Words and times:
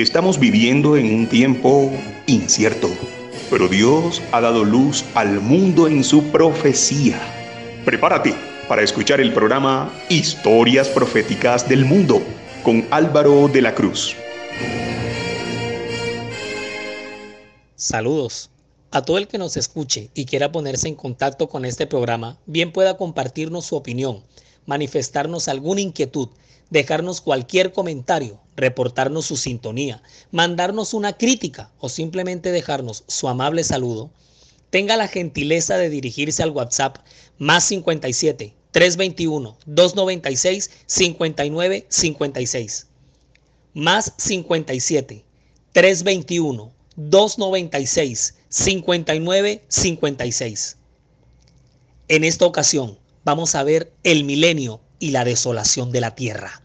Estamos 0.00 0.40
viviendo 0.40 0.96
en 0.96 1.14
un 1.14 1.26
tiempo 1.26 1.92
incierto, 2.26 2.88
pero 3.50 3.68
Dios 3.68 4.22
ha 4.32 4.40
dado 4.40 4.64
luz 4.64 5.04
al 5.14 5.42
mundo 5.42 5.88
en 5.88 6.04
su 6.04 6.24
profecía. 6.30 7.20
Prepárate 7.84 8.34
para 8.66 8.80
escuchar 8.80 9.20
el 9.20 9.34
programa 9.34 9.92
Historias 10.08 10.88
Proféticas 10.88 11.68
del 11.68 11.84
Mundo 11.84 12.22
con 12.62 12.86
Álvaro 12.90 13.48
de 13.48 13.60
la 13.60 13.74
Cruz. 13.74 14.16
Saludos. 17.74 18.48
A 18.92 19.02
todo 19.02 19.18
el 19.18 19.28
que 19.28 19.36
nos 19.36 19.58
escuche 19.58 20.08
y 20.14 20.24
quiera 20.24 20.50
ponerse 20.50 20.88
en 20.88 20.94
contacto 20.94 21.50
con 21.50 21.66
este 21.66 21.86
programa, 21.86 22.38
bien 22.46 22.72
pueda 22.72 22.96
compartirnos 22.96 23.66
su 23.66 23.76
opinión, 23.76 24.24
manifestarnos 24.64 25.46
alguna 25.46 25.82
inquietud, 25.82 26.30
dejarnos 26.70 27.20
cualquier 27.20 27.72
comentario, 27.72 28.40
reportarnos 28.56 29.26
su 29.26 29.36
sintonía, 29.36 30.02
mandarnos 30.30 30.94
una 30.94 31.12
crítica 31.12 31.70
o 31.78 31.88
simplemente 31.88 32.52
dejarnos 32.52 33.04
su 33.06 33.28
amable 33.28 33.64
saludo, 33.64 34.10
tenga 34.70 34.96
la 34.96 35.08
gentileza 35.08 35.76
de 35.76 35.90
dirigirse 35.90 36.42
al 36.42 36.50
WhatsApp 36.50 36.98
más 37.38 37.64
57 37.64 38.54
321 38.70 39.58
296 39.66 40.70
59 40.86 41.86
56. 41.88 42.86
Más 43.74 44.14
57 44.16 45.24
321 45.72 46.72
296 46.96 48.34
59 48.48 49.64
56. 49.68 50.76
En 52.08 52.24
esta 52.24 52.46
ocasión 52.46 52.98
vamos 53.24 53.54
a 53.54 53.62
ver 53.62 53.92
el 54.02 54.24
milenio 54.24 54.80
y 54.98 55.10
la 55.10 55.24
desolación 55.24 55.90
de 55.92 56.00
la 56.00 56.14
tierra. 56.14 56.59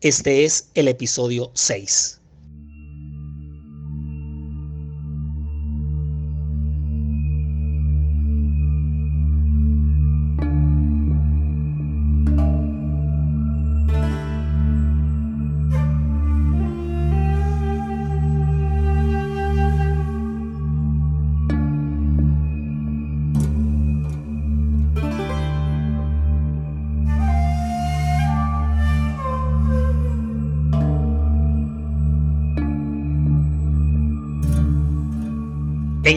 Este 0.00 0.44
es 0.44 0.68
el 0.74 0.86
episodio 0.86 1.50
6. 1.54 2.17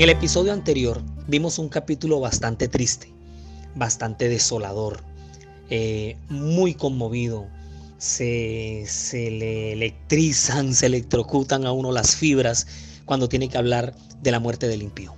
En 0.02 0.10
el 0.10 0.18
episodio 0.18 0.52
anterior 0.52 1.00
vimos 1.28 1.60
un 1.60 1.70
capítulo 1.70 2.20
bastante 2.20 2.68
triste, 2.68 3.14
bastante 3.76 4.30
desolador, 4.30 5.04
eh, 5.70 6.18
muy 6.28 6.74
conmovido. 6.74 7.48
Se, 8.00 8.84
se 8.88 9.30
le 9.30 9.74
electrizan, 9.74 10.74
se 10.74 10.88
electrocutan 10.88 11.68
a 11.68 11.72
uno 11.72 11.92
las 11.92 12.16
fibras 12.16 12.66
cuando 13.06 13.30
tiene 13.30 13.48
que 13.48 13.60
hablar 13.60 13.94
de 14.24 14.32
la 14.32 14.40
muerte 14.40 14.68
del 14.68 14.82
impío, 14.82 15.14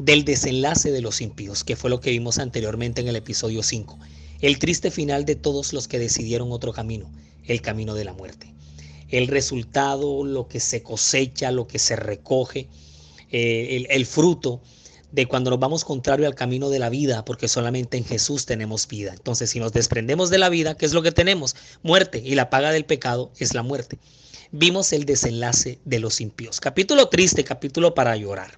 del 0.00 0.24
desenlace 0.24 0.90
de 0.90 1.00
los 1.00 1.20
impíos, 1.20 1.62
que 1.62 1.76
fue 1.76 1.88
lo 1.88 2.00
que 2.00 2.10
vimos 2.10 2.40
anteriormente 2.40 3.02
en 3.02 3.06
el 3.06 3.14
episodio 3.14 3.62
5. 3.62 4.00
El 4.40 4.58
triste 4.58 4.90
final 4.90 5.26
de 5.26 5.36
todos 5.36 5.72
los 5.72 5.86
que 5.86 6.00
decidieron 6.00 6.50
otro 6.50 6.72
camino, 6.72 7.08
el 7.44 7.62
camino 7.62 7.94
de 7.94 8.04
la 8.04 8.14
muerte. 8.14 8.52
El 9.10 9.28
resultado, 9.28 10.24
lo 10.24 10.48
que 10.48 10.58
se 10.58 10.82
cosecha, 10.82 11.52
lo 11.52 11.68
que 11.68 11.78
se 11.78 11.94
recoge, 11.94 12.66
eh, 13.36 13.86
el, 13.90 14.06
fruto 14.06 14.60
de 15.10 15.26
cuando 15.26 15.50
nos 15.50 15.58
vamos 15.58 15.84
contrario 15.84 16.28
al 16.28 16.36
camino 16.36 16.70
de 16.70 16.78
la 16.78 16.88
vida, 16.88 17.24
porque 17.24 17.48
solamente 17.48 17.96
en 17.96 18.04
Jesús 18.04 18.46
tenemos 18.46 18.86
vida. 18.86 19.12
Entonces, 19.12 19.50
si 19.50 19.58
nos 19.58 19.72
desprendemos 19.72 20.30
de 20.30 20.38
la 20.38 20.48
vida, 20.50 20.76
¿qué 20.76 20.86
es 20.86 20.92
lo 20.92 21.02
que 21.02 21.10
tenemos? 21.10 21.56
Muerte, 21.82 22.22
y 22.24 22.36
la 22.36 22.48
paga 22.48 22.70
del 22.70 22.84
pecado 22.84 23.32
es 23.40 23.52
la 23.52 23.64
muerte. 23.64 23.98
Vimos 24.52 24.92
el 24.92 25.04
desenlace 25.04 25.80
de 25.84 25.98
los 25.98 26.20
impíos. 26.20 26.60
Capítulo 26.60 27.08
triste, 27.08 27.42
capítulo 27.42 27.92
para 27.92 28.14
llorar. 28.14 28.56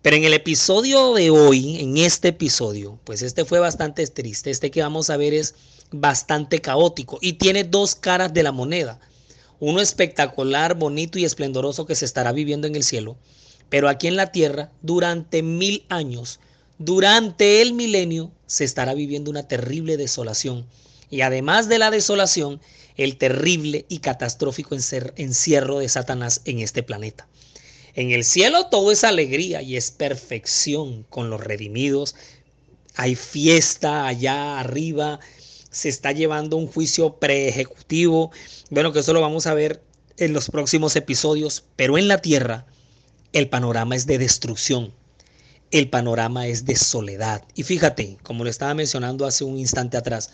Pero 0.00 0.16
en 0.16 0.24
el 0.24 0.32
episodio 0.32 1.12
de 1.12 1.28
hoy, 1.28 1.80
en 1.80 1.98
este 1.98 2.28
episodio, 2.28 2.98
pues 3.04 3.20
este 3.20 3.44
fue 3.44 3.58
bastante 3.58 4.06
triste. 4.06 4.50
Este 4.50 4.70
que 4.70 4.80
vamos 4.80 5.10
a 5.10 5.18
ver 5.18 5.34
es 5.34 5.56
bastante 5.90 6.62
caótico 6.62 7.18
y 7.20 7.34
tiene 7.34 7.64
dos 7.64 7.96
caras 7.96 8.32
de 8.32 8.44
la 8.44 8.52
moneda. 8.52 8.98
Uno 9.60 9.82
espectacular, 9.82 10.74
bonito 10.74 11.18
y 11.18 11.26
esplendoroso 11.26 11.84
que 11.84 11.96
se 11.96 12.06
estará 12.06 12.32
viviendo 12.32 12.66
en 12.66 12.76
el 12.76 12.82
cielo 12.82 13.18
pero 13.68 13.88
aquí 13.88 14.06
en 14.06 14.16
la 14.16 14.32
tierra, 14.32 14.70
durante 14.82 15.42
mil 15.42 15.84
años, 15.88 16.40
durante 16.78 17.62
el 17.62 17.72
milenio, 17.72 18.30
se 18.46 18.64
estará 18.64 18.94
viviendo 18.94 19.30
una 19.30 19.48
terrible 19.48 19.96
desolación. 19.96 20.66
Y 21.10 21.20
además 21.20 21.68
de 21.68 21.78
la 21.78 21.90
desolación, 21.90 22.60
el 22.96 23.16
terrible 23.16 23.84
y 23.88 23.98
catastrófico 23.98 24.76
encierro 25.16 25.78
de 25.78 25.88
Satanás 25.88 26.40
en 26.44 26.60
este 26.60 26.82
planeta. 26.82 27.26
En 27.94 28.10
el 28.10 28.24
cielo 28.24 28.66
todo 28.66 28.90
es 28.90 29.04
alegría 29.04 29.62
y 29.62 29.76
es 29.76 29.90
perfección 29.90 31.04
con 31.10 31.30
los 31.30 31.40
redimidos. 31.40 32.16
Hay 32.96 33.14
fiesta 33.14 34.06
allá 34.06 34.58
arriba. 34.58 35.20
Se 35.70 35.88
está 35.88 36.12
llevando 36.12 36.56
un 36.56 36.66
juicio 36.66 37.16
preejecutivo. 37.16 38.32
Bueno, 38.70 38.92
que 38.92 39.00
eso 39.00 39.12
lo 39.12 39.20
vamos 39.20 39.46
a 39.46 39.54
ver 39.54 39.80
en 40.16 40.32
los 40.32 40.48
próximos 40.50 40.96
episodios. 40.96 41.64
Pero 41.76 41.98
en 41.98 42.08
la 42.08 42.18
tierra 42.18 42.66
el 43.34 43.48
panorama 43.48 43.96
es 43.96 44.06
de 44.06 44.16
destrucción, 44.16 44.92
el 45.72 45.90
panorama 45.90 46.46
es 46.46 46.64
de 46.64 46.76
soledad. 46.76 47.42
Y 47.56 47.64
fíjate, 47.64 48.16
como 48.22 48.44
lo 48.44 48.50
estaba 48.50 48.74
mencionando 48.74 49.26
hace 49.26 49.42
un 49.42 49.58
instante 49.58 49.96
atrás, 49.96 50.30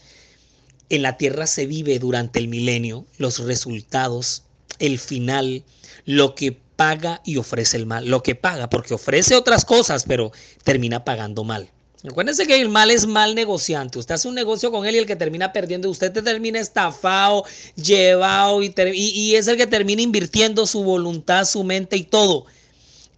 en 0.91 1.01
la 1.03 1.17
tierra 1.17 1.47
se 1.47 1.67
vive 1.67 1.99
durante 1.99 2.39
el 2.39 2.49
milenio 2.49 3.07
los 3.17 3.39
resultados, 3.39 4.43
el 4.79 4.99
final, 4.99 5.65
lo 6.05 6.35
que 6.35 6.53
paga 6.77 7.23
y 7.25 7.39
ofrece 7.39 7.79
el 7.79 7.87
mal. 7.87 8.07
Lo 8.07 8.23
que 8.23 8.35
paga, 8.35 8.69
porque 8.69 8.93
ofrece 8.93 9.35
otras 9.35 9.65
cosas, 9.65 10.05
pero 10.07 10.31
termina 10.63 11.03
pagando 11.03 11.43
mal. 11.43 11.71
Acuérdense 12.07 12.47
que 12.47 12.61
el 12.61 12.69
mal 12.69 12.91
es 12.91 13.07
mal 13.07 13.35
negociante. 13.35 13.99
Usted 13.99 14.17
hace 14.17 14.29
un 14.29 14.35
negocio 14.35 14.71
con 14.71 14.85
él 14.85 14.97
y 14.97 14.99
el 14.99 15.07
que 15.07 15.17
termina 15.17 15.55
perdiendo, 15.55 15.89
usted 15.89 16.13
te 16.13 16.21
termina 16.21 16.61
estafado, 16.61 17.45
llevado 17.77 18.63
y, 18.63 18.75
y 18.95 19.37
es 19.37 19.49
el 19.49 19.57
que 19.57 19.67
termina 19.67 20.03
invirtiendo 20.03 20.67
su 20.67 20.83
voluntad, 20.85 21.47
su 21.47 21.65
mente 21.65 21.97
y 21.97 22.03
todo 22.03 22.45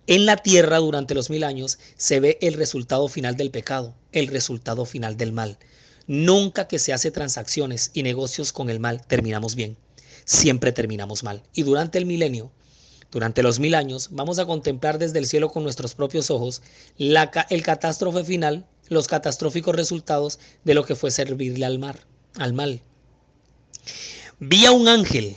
en 0.07 0.27
la 0.27 0.37
tierra 0.37 0.79
durante 0.79 1.15
los 1.15 1.31
mil 1.31 1.45
años 1.45 1.79
se 1.97 2.19
ve 2.19 2.39
el 2.41 2.55
resultado 2.55 3.07
final 3.09 3.37
del 3.37 3.51
pecado, 3.51 3.95
el 4.11 4.27
resultado 4.27 4.85
final 4.85 5.17
del 5.17 5.33
mal. 5.33 5.59
Nunca 6.09 6.67
que 6.67 6.81
se 6.81 6.93
hace 6.93 7.13
transacciones 7.13 7.93
y 7.95 8.03
negocios 8.03 8.53
con 8.53 8.69
el 8.69 8.81
mal 8.81 9.07
terminamos 9.07 9.55
bien. 9.55 9.77
Siempre 10.25 10.73
terminamos 10.73 11.23
mal. 11.23 11.43
Y 11.55 11.63
durante 11.63 11.99
el 11.99 12.07
milenio, 12.07 12.51
durante 13.13 13.43
los 13.45 13.61
mil 13.61 13.77
años, 13.77 14.09
vamos 14.11 14.39
a 14.41 14.47
contemplar 14.47 14.99
desde 14.99 15.21
el 15.21 15.27
cielo 15.27 15.51
con 15.51 15.63
nuestros 15.63 15.95
propios 15.95 16.31
ojos 16.31 16.63
la, 16.97 17.31
el 17.51 17.63
catástrofe 17.63 18.25
final, 18.25 18.67
los 18.89 19.07
catastróficos 19.07 19.77
resultados 19.77 20.41
de 20.65 20.75
lo 20.75 20.85
que 20.85 20.97
fue 20.97 21.13
servirle 21.13 21.65
al 21.65 21.79
mar, 21.79 22.01
al 22.39 22.53
mal. 22.53 22.81
Vi 24.41 24.67
a 24.67 24.73
un 24.73 24.89
ángel 24.89 25.37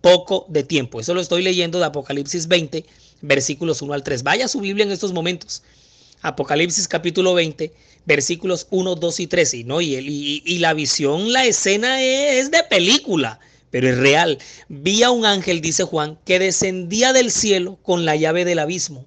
poco 0.00 0.46
de 0.48 0.62
tiempo. 0.62 1.00
Eso 1.00 1.14
lo 1.14 1.20
estoy 1.20 1.42
leyendo 1.42 1.78
de 1.78 1.86
Apocalipsis 1.86 2.48
20, 2.48 2.84
versículos 3.22 3.82
1 3.82 3.92
al 3.92 4.02
3. 4.02 4.22
Vaya 4.22 4.48
su 4.48 4.60
Biblia 4.60 4.84
en 4.84 4.92
estos 4.92 5.12
momentos. 5.12 5.62
Apocalipsis 6.22 6.86
capítulo 6.86 7.34
20, 7.34 7.72
versículos 8.06 8.66
1, 8.70 8.94
2 8.94 9.20
y 9.20 9.26
13. 9.26 9.64
¿no? 9.64 9.80
Y, 9.80 9.96
y, 9.96 10.42
y 10.44 10.58
la 10.58 10.74
visión, 10.74 11.32
la 11.32 11.44
escena 11.44 12.02
es 12.02 12.50
de 12.50 12.62
película, 12.64 13.40
pero 13.70 13.88
es 13.88 13.98
real. 13.98 14.38
Vi 14.68 15.02
a 15.02 15.10
un 15.10 15.24
ángel, 15.24 15.60
dice 15.60 15.84
Juan, 15.84 16.18
que 16.24 16.38
descendía 16.38 17.12
del 17.12 17.30
cielo 17.30 17.78
con 17.82 18.04
la 18.04 18.16
llave 18.16 18.44
del 18.44 18.58
abismo. 18.58 19.06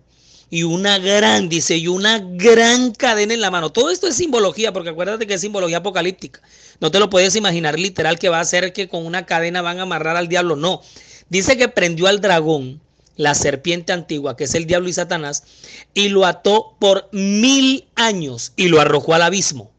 Y 0.50 0.62
una 0.62 1.00
gran, 1.00 1.50
dice, 1.50 1.78
y 1.78 1.88
una 1.88 2.20
gran 2.20 2.92
cadena 2.92 3.34
en 3.34 3.42
la 3.42 3.50
mano. 3.50 3.72
Todo 3.72 3.90
esto 3.90 4.08
es 4.08 4.16
simbología, 4.16 4.72
porque 4.72 4.90
acuérdate 4.90 5.26
que 5.26 5.34
es 5.34 5.42
simbología 5.42 5.78
apocalíptica. 5.78 6.42
No 6.84 6.92
te 6.92 7.00
lo 7.00 7.10
puedes 7.10 7.38
imaginar 7.38 7.80
literal 7.80 8.20
que 8.20 8.28
va 8.28 8.42
a 8.42 8.46
ser 8.46 8.74
que 8.74 8.90
con 8.90 9.06
una 9.06 9.26
cadena 9.26 9.62
van 9.62 9.80
a 9.80 9.84
amarrar 9.84 10.18
al 10.18 10.28
diablo. 10.28 10.58
No. 10.58 10.82
Dice 11.30 11.56
que 11.56 11.70
prendió 11.70 12.08
al 12.08 12.20
dragón 12.20 12.82
la 13.16 13.36
serpiente 13.36 13.94
antigua, 13.94 14.36
que 14.36 14.44
es 14.44 14.54
el 14.54 14.66
diablo 14.66 14.90
y 14.90 14.94
Satanás, 14.94 15.46
y 15.94 16.10
lo 16.10 16.26
ató 16.26 16.76
por 16.80 17.08
mil 17.14 17.88
años 17.96 18.52
y 18.58 18.68
lo 18.68 18.82
arrojó 18.82 19.14
al 19.14 19.22
abismo. 19.22 19.72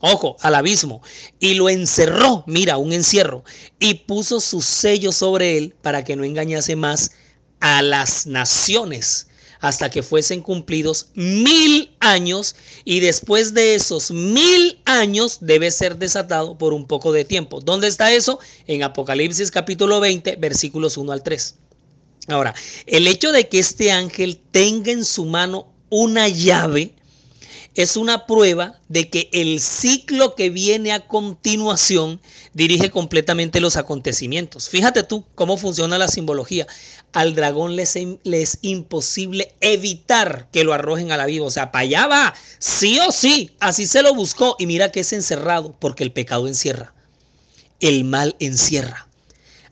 Ojo, 0.00 0.38
al 0.40 0.56
abismo. 0.56 1.02
Y 1.38 1.54
lo 1.54 1.68
encerró, 1.68 2.42
mira, 2.48 2.78
un 2.78 2.92
encierro, 2.92 3.44
y 3.78 3.94
puso 3.94 4.40
su 4.40 4.60
sello 4.60 5.12
sobre 5.12 5.56
él 5.56 5.72
para 5.80 6.02
que 6.02 6.16
no 6.16 6.24
engañase 6.24 6.74
más 6.74 7.12
a 7.60 7.80
las 7.80 8.26
naciones 8.26 9.28
hasta 9.60 9.90
que 9.90 10.02
fuesen 10.02 10.40
cumplidos 10.40 11.08
mil 11.14 11.90
años 12.00 12.56
y 12.84 13.00
después 13.00 13.54
de 13.54 13.74
esos 13.74 14.10
mil 14.10 14.78
años 14.84 15.38
debe 15.40 15.70
ser 15.70 15.96
desatado 15.96 16.56
por 16.56 16.72
un 16.72 16.86
poco 16.86 17.12
de 17.12 17.24
tiempo. 17.24 17.60
¿Dónde 17.60 17.88
está 17.88 18.12
eso? 18.12 18.40
En 18.66 18.82
Apocalipsis 18.82 19.50
capítulo 19.50 20.00
20 20.00 20.36
versículos 20.36 20.96
1 20.96 21.12
al 21.12 21.22
3. 21.22 21.54
Ahora, 22.28 22.54
el 22.86 23.06
hecho 23.06 23.32
de 23.32 23.48
que 23.48 23.58
este 23.58 23.90
ángel 23.92 24.40
tenga 24.50 24.92
en 24.92 25.04
su 25.04 25.24
mano 25.24 25.72
una 25.90 26.28
llave 26.28 26.94
es 27.74 27.96
una 27.96 28.26
prueba 28.26 28.78
de 28.88 29.08
que 29.08 29.28
el 29.32 29.60
ciclo 29.60 30.34
que 30.34 30.50
viene 30.50 30.92
a 30.92 31.06
continuación 31.06 32.20
dirige 32.52 32.90
completamente 32.90 33.60
los 33.60 33.76
acontecimientos. 33.76 34.68
Fíjate 34.68 35.04
tú 35.04 35.24
cómo 35.34 35.56
funciona 35.56 35.98
la 35.98 36.08
simbología. 36.08 36.66
Al 37.12 37.34
dragón 37.34 37.76
le 37.76 37.82
es, 37.82 38.58
imposible 38.62 39.54
evitar 39.60 40.48
que 40.52 40.64
lo 40.64 40.72
arrojen 40.72 41.12
a 41.12 41.16
la 41.16 41.26
vida. 41.26 41.44
O 41.44 41.50
sea, 41.50 41.70
para 41.70 41.82
allá 41.82 42.06
va, 42.06 42.34
sí 42.58 42.98
o 43.06 43.12
sí. 43.12 43.50
Así 43.60 43.86
se 43.86 44.02
lo 44.02 44.14
buscó. 44.14 44.56
Y 44.58 44.66
mira 44.66 44.90
que 44.90 45.00
es 45.00 45.12
encerrado 45.12 45.74
porque 45.78 46.04
el 46.04 46.12
pecado 46.12 46.48
encierra. 46.48 46.92
El 47.80 48.04
mal 48.04 48.36
encierra. 48.40 49.09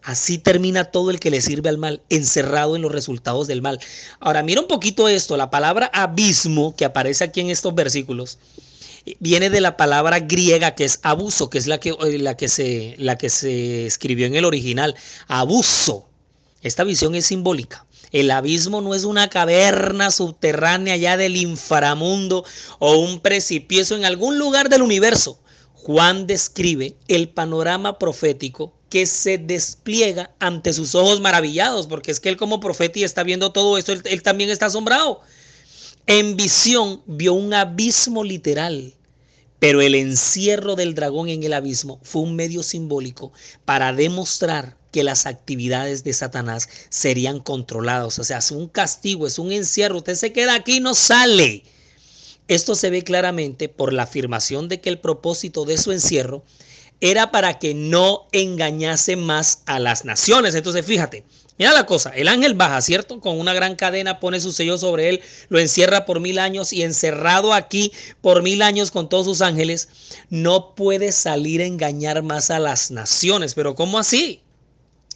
Así 0.08 0.38
termina 0.38 0.86
todo 0.86 1.10
el 1.10 1.20
que 1.20 1.30
le 1.30 1.42
sirve 1.42 1.68
al 1.68 1.76
mal, 1.76 2.00
encerrado 2.08 2.76
en 2.76 2.80
los 2.80 2.90
resultados 2.90 3.46
del 3.46 3.60
mal. 3.60 3.78
Ahora, 4.20 4.42
mira 4.42 4.62
un 4.62 4.66
poquito 4.66 5.06
esto, 5.06 5.36
la 5.36 5.50
palabra 5.50 5.90
abismo 5.92 6.74
que 6.74 6.86
aparece 6.86 7.24
aquí 7.24 7.42
en 7.42 7.50
estos 7.50 7.74
versículos 7.74 8.38
viene 9.20 9.50
de 9.50 9.60
la 9.60 9.76
palabra 9.76 10.20
griega 10.20 10.74
que 10.74 10.86
es 10.86 10.98
abuso, 11.02 11.50
que 11.50 11.58
es 11.58 11.66
la 11.66 11.78
que, 11.78 11.90
eh, 11.90 12.18
la 12.18 12.38
que, 12.38 12.48
se, 12.48 12.94
la 12.96 13.18
que 13.18 13.28
se 13.28 13.84
escribió 13.84 14.24
en 14.24 14.34
el 14.34 14.46
original. 14.46 14.94
Abuso. 15.26 16.06
Esta 16.62 16.84
visión 16.84 17.14
es 17.14 17.26
simbólica. 17.26 17.84
El 18.10 18.30
abismo 18.30 18.80
no 18.80 18.94
es 18.94 19.04
una 19.04 19.28
caverna 19.28 20.10
subterránea 20.10 20.94
allá 20.94 21.18
del 21.18 21.36
inframundo 21.36 22.46
o 22.78 22.96
un 22.96 23.20
precipicio 23.20 23.94
en 23.94 24.06
algún 24.06 24.38
lugar 24.38 24.70
del 24.70 24.80
universo. 24.80 25.38
Juan 25.74 26.26
describe 26.26 26.96
el 27.08 27.28
panorama 27.28 27.98
profético 27.98 28.72
que 28.88 29.06
se 29.06 29.38
despliega 29.38 30.30
ante 30.38 30.72
sus 30.72 30.94
ojos 30.94 31.20
maravillados, 31.20 31.86
porque 31.86 32.10
es 32.10 32.20
que 32.20 32.28
él 32.28 32.36
como 32.36 32.60
profeta 32.60 32.98
y 32.98 33.04
está 33.04 33.22
viendo 33.22 33.52
todo 33.52 33.76
esto, 33.76 33.92
él, 33.92 34.22
también 34.22 34.50
está 34.50 34.66
asombrado. 34.66 35.20
En 36.06 36.36
visión 36.36 37.02
vio 37.06 37.34
un 37.34 37.52
abismo 37.52 38.24
literal, 38.24 38.94
pero 39.58 39.82
el 39.82 39.94
encierro 39.94 40.74
del 40.74 40.94
dragón 40.94 41.28
en 41.28 41.42
el 41.42 41.52
abismo 41.52 42.00
fue 42.02 42.22
un 42.22 42.34
medio 42.34 42.62
simbólico 42.62 43.32
para 43.64 43.92
demostrar 43.92 44.76
que 44.90 45.04
las 45.04 45.26
actividades 45.26 46.02
de 46.04 46.14
Satanás 46.14 46.68
serían 46.88 47.40
controladas. 47.40 48.18
O 48.18 48.24
sea, 48.24 48.38
es 48.38 48.50
un 48.50 48.68
castigo, 48.68 49.26
es 49.26 49.38
un 49.38 49.52
encierro. 49.52 49.98
Usted 49.98 50.14
se 50.14 50.32
queda 50.32 50.54
aquí 50.54 50.76
y 50.76 50.80
no 50.80 50.94
sale. 50.94 51.62
Esto 52.46 52.74
se 52.74 52.88
ve 52.88 53.04
claramente 53.04 53.68
por 53.68 53.92
la 53.92 54.04
afirmación 54.04 54.68
de 54.68 54.80
que 54.80 54.88
el 54.88 54.98
propósito 54.98 55.66
de 55.66 55.76
su 55.76 55.92
encierro 55.92 56.42
era 57.00 57.30
para 57.30 57.58
que 57.58 57.74
no 57.74 58.26
engañase 58.32 59.16
más 59.16 59.62
a 59.66 59.78
las 59.78 60.04
naciones. 60.04 60.54
Entonces, 60.54 60.84
fíjate, 60.84 61.24
mira 61.58 61.72
la 61.72 61.86
cosa, 61.86 62.10
el 62.10 62.28
ángel 62.28 62.54
baja, 62.54 62.80
¿cierto? 62.80 63.20
Con 63.20 63.38
una 63.38 63.54
gran 63.54 63.76
cadena 63.76 64.20
pone 64.20 64.40
su 64.40 64.52
sello 64.52 64.78
sobre 64.78 65.08
él, 65.08 65.20
lo 65.48 65.58
encierra 65.58 66.04
por 66.04 66.20
mil 66.20 66.38
años 66.38 66.72
y 66.72 66.82
encerrado 66.82 67.54
aquí 67.54 67.92
por 68.20 68.42
mil 68.42 68.62
años 68.62 68.90
con 68.90 69.08
todos 69.08 69.26
sus 69.26 69.42
ángeles, 69.42 69.88
no 70.30 70.74
puede 70.74 71.12
salir 71.12 71.60
a 71.60 71.66
engañar 71.66 72.22
más 72.22 72.50
a 72.50 72.58
las 72.58 72.90
naciones. 72.90 73.54
Pero 73.54 73.74
¿cómo 73.74 73.98
así? 73.98 74.42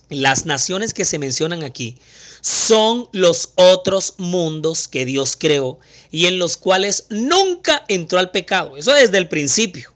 Las 0.09 0.45
naciones 0.45 0.93
que 0.93 1.05
se 1.05 1.19
mencionan 1.19 1.63
aquí 1.63 1.97
son 2.43 3.09
los 3.13 3.51
otros 3.55 4.15
mundos 4.19 4.89
que 4.89 5.07
Dios 5.07 5.37
creó 5.39 5.79
y 6.11 6.27
en 6.27 6.39
los 6.39 6.57
cuales 6.57 7.07
nunca 7.09 7.85
entró 7.89 8.19
al 8.19 8.31
pecado. 8.31 8.77
Eso 8.77 8.93
desde 8.93 9.17
el 9.17 9.29
principio. 9.29 9.93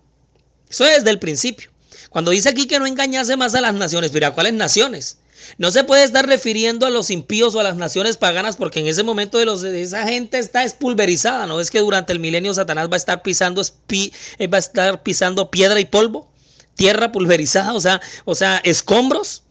Eso 0.71 0.85
desde 0.85 1.11
el 1.11 1.19
principio. 1.19 1.71
Cuando 2.17 2.31
dice 2.31 2.49
aquí 2.49 2.67
que 2.67 2.79
no 2.79 2.87
engañase 2.87 3.37
más 3.37 3.55
a 3.55 3.61
las 3.61 3.75
naciones, 3.75 4.11
mira, 4.11 4.31
¿cuáles 4.31 4.55
naciones? 4.55 5.19
No 5.59 5.71
se 5.71 5.85
puede 5.85 6.03
estar 6.03 6.27
refiriendo 6.27 6.87
a 6.87 6.91
los 6.91 7.11
impíos 7.11 7.55
o 7.55 7.61
a 7.61 7.63
las 7.63 7.77
naciones 7.77 8.17
paganas 8.17 8.57
porque 8.57 8.81
en 8.81 8.87
ese 8.87 9.03
momento 9.03 9.37
de, 9.37 9.83
esa 9.83 10.03
gente 10.05 10.39
está 10.39 10.65
espulverizada. 10.65 11.47
¿No 11.47 11.61
es 11.61 11.71
que 11.71 11.81
durante 11.81 12.15
el 12.15 12.19
milenio 12.19 12.55
Satanás 12.55 12.89
va 12.89 12.95
a 12.95 12.97
estar 12.97 13.21
pisando, 13.21 13.61
eh, 13.61 14.47
va 14.47 14.57
a 14.57 14.61
estar 14.61 15.03
pisando 15.03 15.51
piedra 15.51 15.79
y 15.79 15.85
polvo? 15.85 16.27
Tierra 16.75 17.13
pulverizada, 17.13 17.75
o 17.75 17.83
sea, 17.83 18.01
o 18.25 18.35
sea, 18.35 18.63
escombros. 18.65 19.43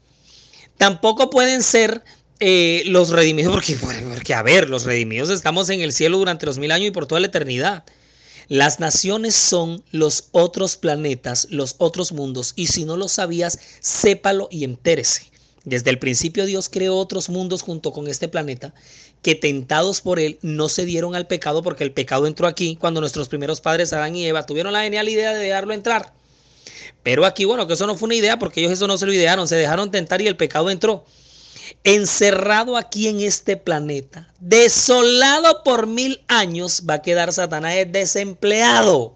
Tampoco 0.80 1.30
pueden 1.30 1.62
ser 1.62 2.04
eh, 2.40 2.82
los 2.88 3.12
redimidos, 3.12 3.54
porque, 3.54 3.76
porque, 3.76 4.34
a 4.34 4.42
ver, 4.42 4.72
los 4.72 4.86
redimidos 4.86 5.30
estamos 5.30 5.70
en 5.70 5.82
el 5.82 5.94
cielo 5.94 6.18
durante 6.18 6.48
los 6.48 6.58
mil 6.58 6.72
años 6.72 6.88
y 6.88 6.92
por 6.92 7.06
toda 7.06 7.22
la 7.22 7.28
eternidad. 7.28 7.84
Las 8.48 8.80
naciones 8.80 9.36
son 9.36 9.84
los 9.92 10.26
otros 10.32 10.78
planetas, 10.78 11.48
los 11.50 11.76
otros 11.80 12.12
mundos, 12.12 12.54
y 12.56 12.68
si 12.68 12.86
no 12.86 12.98
lo 12.98 13.08
sabías, 13.08 13.60
sépalo 13.80 14.48
y 14.52 14.64
entérese. 14.64 15.32
Desde 15.64 15.90
el 15.90 15.98
principio 15.98 16.46
Dios 16.46 16.70
creó 16.70 16.96
otros 16.96 17.28
mundos 17.28 17.64
junto 17.64 17.92
con 17.92 18.08
este 18.08 18.28
planeta 18.28 18.74
que 19.24 19.34
tentados 19.34 20.02
por 20.02 20.20
él 20.20 20.38
no 20.44 20.70
se 20.70 20.86
dieron 20.86 21.16
al 21.16 21.26
pecado 21.26 21.64
porque 21.64 21.84
el 21.84 21.92
pecado 21.92 22.28
entró 22.28 22.46
aquí 22.46 22.76
cuando 22.76 23.02
nuestros 23.02 23.28
primeros 23.28 23.62
padres 23.62 23.92
Adán 23.92 24.16
y 24.16 24.28
Eva 24.28 24.46
tuvieron 24.46 24.74
la 24.74 24.84
genial 24.84 25.10
idea 25.10 25.34
de 25.34 25.40
dejarlo 25.40 25.74
entrar. 25.74 26.14
Pero 27.02 27.26
aquí, 27.26 27.46
bueno, 27.46 27.66
que 27.66 27.74
eso 27.74 27.88
no 27.88 27.98
fue 27.98 28.06
una 28.06 28.16
idea 28.16 28.38
porque 28.38 28.60
ellos 28.60 28.74
eso 28.74 28.86
no 28.86 29.00
se 29.00 29.08
lo 29.08 29.14
idearon, 29.14 29.48
se 29.48 29.56
dejaron 29.56 29.90
tentar 29.90 30.22
y 30.22 30.28
el 30.28 30.38
pecado 30.38 30.70
entró 30.70 31.06
encerrado 31.84 32.78
aquí 32.78 33.08
en 33.08 33.22
este 33.22 33.58
planeta, 33.58 34.32
desolado 34.40 35.64
por 35.64 35.88
mil 35.88 36.22
años, 36.28 36.84
va 36.90 36.96
a 36.96 37.02
quedar 37.02 37.32
Satanás 37.34 37.76
desempleado, 37.88 39.14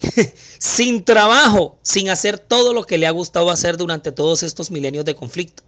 sin 0.58 1.04
trabajo, 1.04 1.78
sin 1.82 2.10
hacer 2.10 2.38
todo 2.38 2.72
lo 2.72 2.84
que 2.84 2.98
le 2.98 3.06
ha 3.06 3.10
gustado 3.10 3.50
hacer 3.50 3.76
durante 3.76 4.12
todos 4.12 4.42
estos 4.42 4.70
milenios 4.70 5.04
de 5.04 5.14
conflicto. 5.14 5.62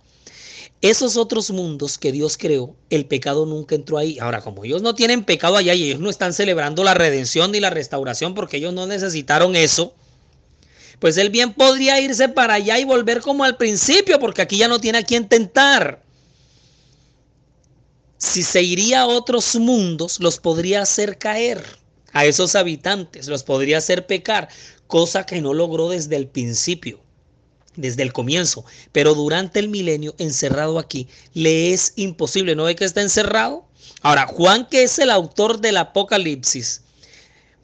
Esos 0.80 1.16
otros 1.16 1.50
mundos 1.50 1.98
que 1.98 2.12
Dios 2.12 2.36
creó, 2.36 2.72
el 2.88 3.04
pecado 3.04 3.46
nunca 3.46 3.74
entró 3.74 3.98
ahí. 3.98 4.16
Ahora, 4.20 4.42
como 4.42 4.64
ellos 4.64 4.80
no 4.80 4.94
tienen 4.94 5.24
pecado 5.24 5.56
allá 5.56 5.74
y 5.74 5.82
ellos 5.82 5.98
no 5.98 6.08
están 6.08 6.32
celebrando 6.32 6.84
la 6.84 6.94
redención 6.94 7.50
ni 7.50 7.58
la 7.58 7.70
restauración 7.70 8.34
porque 8.34 8.58
ellos 8.58 8.72
no 8.72 8.86
necesitaron 8.86 9.56
eso, 9.56 9.92
pues 10.98 11.16
él 11.16 11.30
bien 11.30 11.52
podría 11.52 12.00
irse 12.00 12.28
para 12.28 12.54
allá 12.54 12.78
y 12.78 12.84
volver 12.84 13.20
como 13.20 13.44
al 13.44 13.56
principio, 13.56 14.18
porque 14.18 14.42
aquí 14.42 14.58
ya 14.58 14.68
no 14.68 14.80
tiene 14.80 14.98
a 14.98 15.04
quien 15.04 15.28
tentar. 15.28 16.02
Si 18.18 18.42
se 18.42 18.62
iría 18.62 19.02
a 19.02 19.06
otros 19.06 19.54
mundos, 19.54 20.18
los 20.18 20.38
podría 20.38 20.82
hacer 20.82 21.18
caer 21.18 21.62
a 22.12 22.24
esos 22.24 22.56
habitantes, 22.56 23.28
los 23.28 23.44
podría 23.44 23.78
hacer 23.78 24.06
pecar, 24.06 24.48
cosa 24.88 25.24
que 25.24 25.40
no 25.40 25.54
logró 25.54 25.88
desde 25.90 26.16
el 26.16 26.26
principio, 26.26 26.98
desde 27.76 28.02
el 28.02 28.12
comienzo. 28.12 28.64
Pero 28.90 29.14
durante 29.14 29.60
el 29.60 29.68
milenio, 29.68 30.16
encerrado 30.18 30.80
aquí, 30.80 31.06
le 31.34 31.72
es 31.72 31.92
imposible. 31.94 32.56
¿No 32.56 32.64
ve 32.64 32.74
que 32.74 32.84
está 32.84 33.02
encerrado? 33.02 33.66
Ahora, 34.02 34.26
Juan, 34.26 34.66
que 34.68 34.82
es 34.82 34.98
el 34.98 35.10
autor 35.10 35.60
del 35.60 35.76
Apocalipsis, 35.76 36.82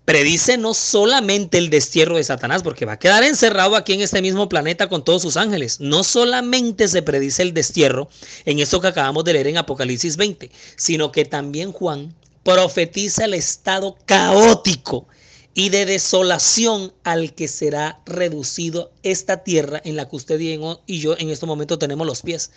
predice 0.05 0.59
no 0.59 0.75
solamente 0.75 1.59
el 1.59 1.71
destierro 1.71 2.17
de 2.17 2.25
Satanás, 2.25 2.63
porque 2.63 2.85
va 2.85 2.93
a 2.93 2.99
quedar 2.99 3.25
encerrado 3.25 3.77
aquí 3.77 3.95
en 3.95 4.03
este 4.03 4.21
mismo 4.21 4.49
planeta 4.49 4.89
con 4.89 5.05
todos 5.05 5.23
sus 5.23 5.37
ángeles. 5.37 5.81
No 5.81 6.05
solamente 6.05 6.89
se 6.89 7.03
predice 7.03 7.43
el 7.43 7.55
destierro 7.55 8.09
en 8.45 8.59
esto 8.59 8.81
que 8.81 8.89
acabamos 8.89 9.25
de 9.25 9.33
leer 9.33 9.49
en 9.49 9.59
Apocalipsis 9.59 10.17
20, 10.17 10.51
sino 10.77 11.11
que 11.11 11.25
también 11.25 11.73
Juan 11.73 12.15
profetiza 12.43 13.25
el 13.25 13.35
estado 13.35 13.97
caótico 14.05 15.07
y 15.55 15.71
de 15.71 15.87
desolación 15.87 16.93
al 17.05 17.33
que 17.33 17.49
será 17.49 18.01
reducido 18.05 18.91
esta 19.03 19.45
tierra 19.45 19.81
en 19.85 19.97
la 19.97 20.09
que 20.09 20.17
usted 20.17 20.39
y 20.41 21.01
yo 21.01 21.17
en 21.17 21.31
este 21.31 21.47
momento 21.47 21.79
tenemos 21.79 22.07
los 22.07 22.23
pies. 22.23 22.51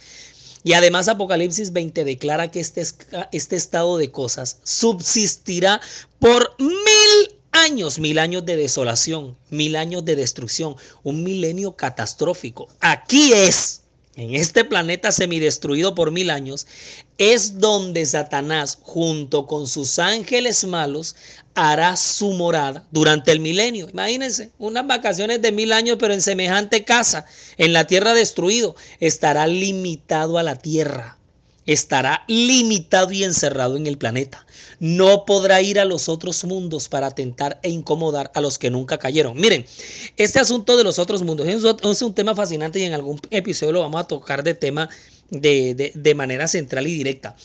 Y 0.63 0.73
además 0.73 1.07
Apocalipsis 1.07 1.71
20 1.71 2.03
declara 2.03 2.49
que 2.51 2.59
este, 2.59 2.85
este 3.31 3.55
estado 3.55 3.97
de 3.97 4.11
cosas 4.11 4.57
subsistirá 4.63 5.79
por 6.19 6.55
mil 6.59 7.36
años, 7.57 7.99
mil 7.99 8.19
años 8.19 8.45
de 8.45 8.55
desolación, 8.55 9.35
mil 9.49 9.75
años 9.75 10.05
de 10.05 10.15
destrucción, 10.15 10.75
un 11.03 11.23
milenio 11.23 11.75
catastrófico. 11.75 12.67
Aquí 12.79 13.33
es, 13.33 13.81
en 14.15 14.35
este 14.35 14.63
planeta 14.63 15.11
semidestruido 15.11 15.95
por 15.95 16.11
mil 16.11 16.29
años, 16.29 16.67
es 17.17 17.59
donde 17.59 18.05
Satanás, 18.05 18.77
junto 18.81 19.47
con 19.47 19.67
sus 19.67 19.99
ángeles 19.99 20.63
malos, 20.63 21.15
hará 21.55 21.95
su 21.97 22.33
morada 22.33 22.85
durante 22.91 23.31
el 23.31 23.39
milenio. 23.39 23.89
Imagínense, 23.89 24.51
unas 24.59 24.85
vacaciones 24.85 25.41
de 25.41 25.51
mil 25.51 25.73
años, 25.73 25.97
pero 25.99 26.13
en 26.13 26.21
semejante 26.21 26.83
casa, 26.83 27.25
en 27.57 27.73
la 27.73 27.87
tierra 27.87 28.13
destruido, 28.13 28.75
estará 28.99 29.47
limitado 29.47 30.37
a 30.37 30.43
la 30.43 30.55
tierra 30.55 31.16
estará 31.67 32.23
limitado 32.27 33.11
y 33.11 33.23
encerrado 33.23 33.77
en 33.77 33.85
el 33.85 33.97
planeta. 33.97 34.45
No 34.79 35.25
podrá 35.25 35.61
ir 35.61 35.79
a 35.79 35.85
los 35.85 36.09
otros 36.09 36.43
mundos 36.43 36.87
para 36.87 37.11
tentar 37.11 37.59
e 37.61 37.69
incomodar 37.69 38.31
a 38.33 38.41
los 38.41 38.57
que 38.57 38.69
nunca 38.69 38.97
cayeron. 38.97 39.35
Miren, 39.35 39.65
este 40.17 40.39
asunto 40.39 40.77
de 40.77 40.83
los 40.83 40.97
otros 40.97 41.23
mundos 41.23 41.47
es 41.47 42.01
un 42.01 42.13
tema 42.13 42.35
fascinante 42.35 42.79
y 42.79 42.83
en 42.83 42.93
algún 42.93 43.19
episodio 43.29 43.73
lo 43.73 43.81
vamos 43.81 44.01
a 44.01 44.07
tocar 44.07 44.43
de 44.43 44.53
tema 44.53 44.89
de, 45.29 46.13
manera 46.15 46.47
central 46.47 46.87
y 46.87 46.93
directa. 46.93 47.35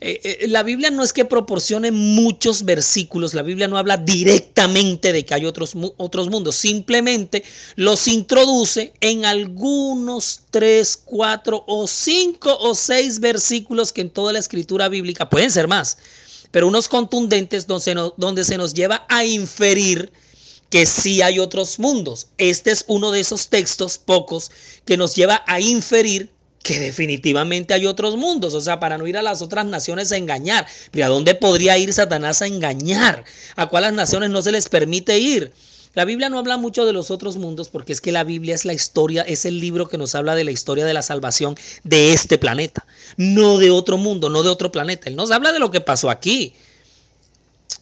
Eh, 0.00 0.20
eh, 0.22 0.48
la 0.48 0.62
Biblia 0.62 0.90
no 0.90 1.02
es 1.02 1.12
que 1.12 1.24
proporcione 1.24 1.90
muchos 1.90 2.64
versículos, 2.64 3.34
la 3.34 3.42
Biblia 3.42 3.68
no 3.68 3.78
habla 3.78 3.96
directamente 3.96 5.12
de 5.12 5.24
que 5.24 5.34
hay 5.34 5.44
otros, 5.44 5.72
otros 5.96 6.28
mundos, 6.30 6.56
simplemente 6.56 7.44
los 7.76 8.08
introduce 8.08 8.92
en 9.00 9.24
algunos 9.24 10.40
tres, 10.50 11.00
cuatro 11.04 11.64
o 11.66 11.86
cinco 11.86 12.56
o 12.58 12.74
seis 12.74 13.20
versículos 13.20 13.92
que 13.92 14.00
en 14.02 14.10
toda 14.10 14.32
la 14.32 14.38
escritura 14.38 14.88
bíblica, 14.88 15.28
pueden 15.28 15.50
ser 15.50 15.68
más, 15.68 15.98
pero 16.50 16.68
unos 16.68 16.88
contundentes 16.88 17.66
donde, 17.66 18.12
donde 18.16 18.44
se 18.44 18.56
nos 18.56 18.72
lleva 18.72 19.04
a 19.08 19.24
inferir 19.24 20.12
que 20.70 20.84
sí 20.86 21.22
hay 21.22 21.38
otros 21.38 21.78
mundos. 21.78 22.26
Este 22.38 22.72
es 22.72 22.84
uno 22.88 23.12
de 23.12 23.20
esos 23.20 23.48
textos, 23.48 23.98
pocos, 23.98 24.50
que 24.84 24.96
nos 24.96 25.14
lleva 25.14 25.44
a 25.46 25.60
inferir 25.60 26.35
que 26.66 26.80
definitivamente 26.80 27.74
hay 27.74 27.86
otros 27.86 28.16
mundos, 28.16 28.52
o 28.52 28.60
sea, 28.60 28.80
para 28.80 28.98
no 28.98 29.06
ir 29.06 29.16
a 29.16 29.22
las 29.22 29.40
otras 29.40 29.64
naciones 29.66 30.10
a 30.10 30.16
engañar. 30.16 30.66
¿Pero 30.90 31.06
a 31.06 31.08
dónde 31.08 31.36
podría 31.36 31.78
ir 31.78 31.92
Satanás 31.92 32.42
a 32.42 32.48
engañar? 32.48 33.24
¿A 33.54 33.68
cuáles 33.68 33.92
naciones 33.92 34.30
no 34.30 34.42
se 34.42 34.50
les 34.50 34.68
permite 34.68 35.16
ir? 35.16 35.52
La 35.94 36.04
Biblia 36.04 36.28
no 36.28 36.40
habla 36.40 36.56
mucho 36.56 36.84
de 36.84 36.92
los 36.92 37.12
otros 37.12 37.36
mundos 37.36 37.68
porque 37.68 37.92
es 37.92 38.00
que 38.00 38.10
la 38.10 38.24
Biblia 38.24 38.54
es 38.54 38.64
la 38.64 38.74
historia, 38.74 39.22
es 39.22 39.44
el 39.44 39.60
libro 39.60 39.86
que 39.86 39.96
nos 39.96 40.16
habla 40.16 40.34
de 40.34 40.42
la 40.42 40.50
historia 40.50 40.84
de 40.84 40.92
la 40.92 41.02
salvación 41.02 41.54
de 41.84 42.12
este 42.12 42.36
planeta, 42.36 42.84
no 43.16 43.58
de 43.58 43.70
otro 43.70 43.96
mundo, 43.96 44.28
no 44.28 44.42
de 44.42 44.48
otro 44.48 44.72
planeta. 44.72 45.08
Él 45.08 45.14
nos 45.14 45.30
habla 45.30 45.52
de 45.52 45.60
lo 45.60 45.70
que 45.70 45.80
pasó 45.80 46.10
aquí. 46.10 46.54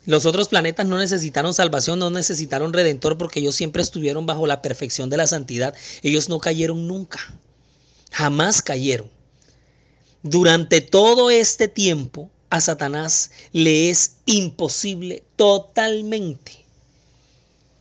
Los 0.05 0.26
otros 0.26 0.49
planetas 0.49 0.87
no 0.87 0.99
necesitaron 0.99 1.55
salvación, 1.55 1.99
no 1.99 2.11
necesitaron 2.11 2.75
redentor 2.75 3.17
porque 3.17 3.41
ellos 3.41 3.55
siempre 3.55 3.83
estuvieron 3.83 4.26
bajo 4.26 4.47
la 4.47 4.61
perfección 4.61 5.09
de 5.09 5.17
la 5.17 5.26
santidad. 5.26 5.75
Ellos 6.03 6.29
no 6.29 6.38
cayeron 6.38 6.87
nunca 6.87 7.33
jamás 8.14 8.62
cayeron. 8.62 9.11
Durante 10.23 10.80
todo 10.80 11.30
este 11.30 11.66
tiempo 11.66 12.30
a 12.49 12.61
Satanás 12.61 13.33
le 13.52 13.90
es 13.90 14.12
imposible 14.25 15.25
totalmente 15.35 16.63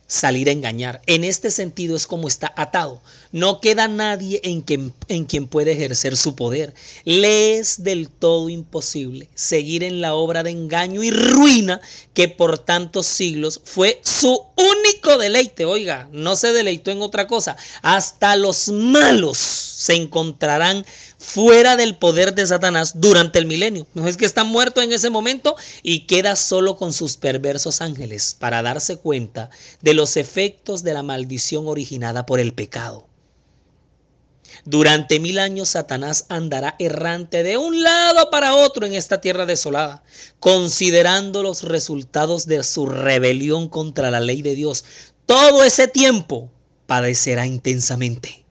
salir 0.06 0.48
a 0.48 0.52
engañar. 0.52 1.00
En 1.06 1.24
este 1.24 1.50
sentido 1.50 1.96
es 1.96 2.06
como 2.06 2.28
está 2.28 2.52
atado. 2.56 3.02
No 3.32 3.60
queda 3.60 3.88
nadie 3.88 4.40
en 4.44 4.60
quien, 4.60 4.94
en 5.08 5.24
quien 5.24 5.46
puede 5.48 5.72
ejercer 5.72 6.16
su 6.16 6.36
poder. 6.36 6.74
Le 7.04 7.58
es 7.58 7.82
del 7.82 8.08
todo 8.08 8.48
imposible 8.48 9.28
seguir 9.34 9.82
en 9.82 10.00
la 10.00 10.14
obra 10.14 10.42
de 10.42 10.50
engaño 10.50 11.02
y 11.02 11.10
ruina 11.10 11.80
que 12.12 12.28
por 12.28 12.58
tantos 12.58 13.06
siglos 13.06 13.60
fue 13.64 14.00
su 14.04 14.40
único 14.56 15.18
deleite. 15.18 15.64
Oiga, 15.64 16.08
no 16.12 16.36
se 16.36 16.52
deleitó 16.52 16.90
en 16.90 17.02
otra 17.02 17.26
cosa. 17.26 17.56
Hasta 17.82 18.36
los 18.36 18.68
malos 18.68 19.38
se 19.38 19.94
encontrarán 19.94 20.86
fuera 21.24 21.76
del 21.76 21.96
poder 21.96 22.34
de 22.34 22.46
Satanás 22.46 22.92
durante 23.00 23.38
el 23.38 23.46
milenio. 23.46 23.86
No 23.94 24.06
es 24.06 24.16
que 24.16 24.26
está 24.26 24.44
muerto 24.44 24.82
en 24.82 24.92
ese 24.92 25.10
momento 25.10 25.56
y 25.82 26.00
queda 26.00 26.36
solo 26.36 26.76
con 26.76 26.92
sus 26.92 27.16
perversos 27.16 27.80
ángeles 27.80 28.36
para 28.38 28.62
darse 28.62 28.98
cuenta 28.98 29.50
de 29.80 29.94
los 29.94 30.16
efectos 30.16 30.84
de 30.84 30.94
la 30.94 31.02
maldición 31.02 31.66
originada 31.66 32.26
por 32.26 32.40
el 32.40 32.52
pecado. 32.52 33.06
Durante 34.66 35.18
mil 35.18 35.38
años 35.38 35.70
Satanás 35.70 36.26
andará 36.28 36.76
errante 36.78 37.42
de 37.42 37.56
un 37.56 37.82
lado 37.82 38.30
para 38.30 38.54
otro 38.54 38.86
en 38.86 38.94
esta 38.94 39.20
tierra 39.20 39.46
desolada, 39.46 40.04
considerando 40.40 41.42
los 41.42 41.62
resultados 41.62 42.46
de 42.46 42.62
su 42.62 42.86
rebelión 42.86 43.68
contra 43.68 44.10
la 44.10 44.20
ley 44.20 44.42
de 44.42 44.54
Dios. 44.54 44.84
Todo 45.26 45.64
ese 45.64 45.88
tiempo 45.88 46.50
padecerá 46.86 47.46
intensamente. 47.46 48.44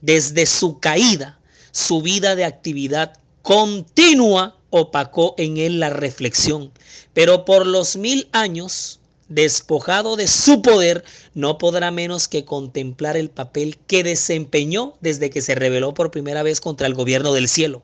Desde 0.00 0.46
su 0.46 0.78
caída 0.78 1.40
su 1.74 2.02
vida 2.02 2.36
de 2.36 2.44
actividad 2.44 3.18
continua 3.42 4.56
opacó 4.70 5.34
en 5.38 5.56
él 5.56 5.80
la 5.80 5.90
reflexión, 5.90 6.70
pero 7.14 7.44
por 7.44 7.66
los 7.66 7.96
mil 7.96 8.28
años, 8.30 9.00
despojado 9.28 10.14
de 10.14 10.28
su 10.28 10.62
poder, 10.62 11.02
no 11.34 11.58
podrá 11.58 11.90
menos 11.90 12.28
que 12.28 12.44
contemplar 12.44 13.16
el 13.16 13.28
papel 13.28 13.76
que 13.88 14.04
desempeñó 14.04 14.94
desde 15.00 15.30
que 15.30 15.42
se 15.42 15.56
rebeló 15.56 15.94
por 15.94 16.12
primera 16.12 16.44
vez 16.44 16.60
contra 16.60 16.86
el 16.86 16.94
gobierno 16.94 17.32
del 17.32 17.48
cielo. 17.48 17.82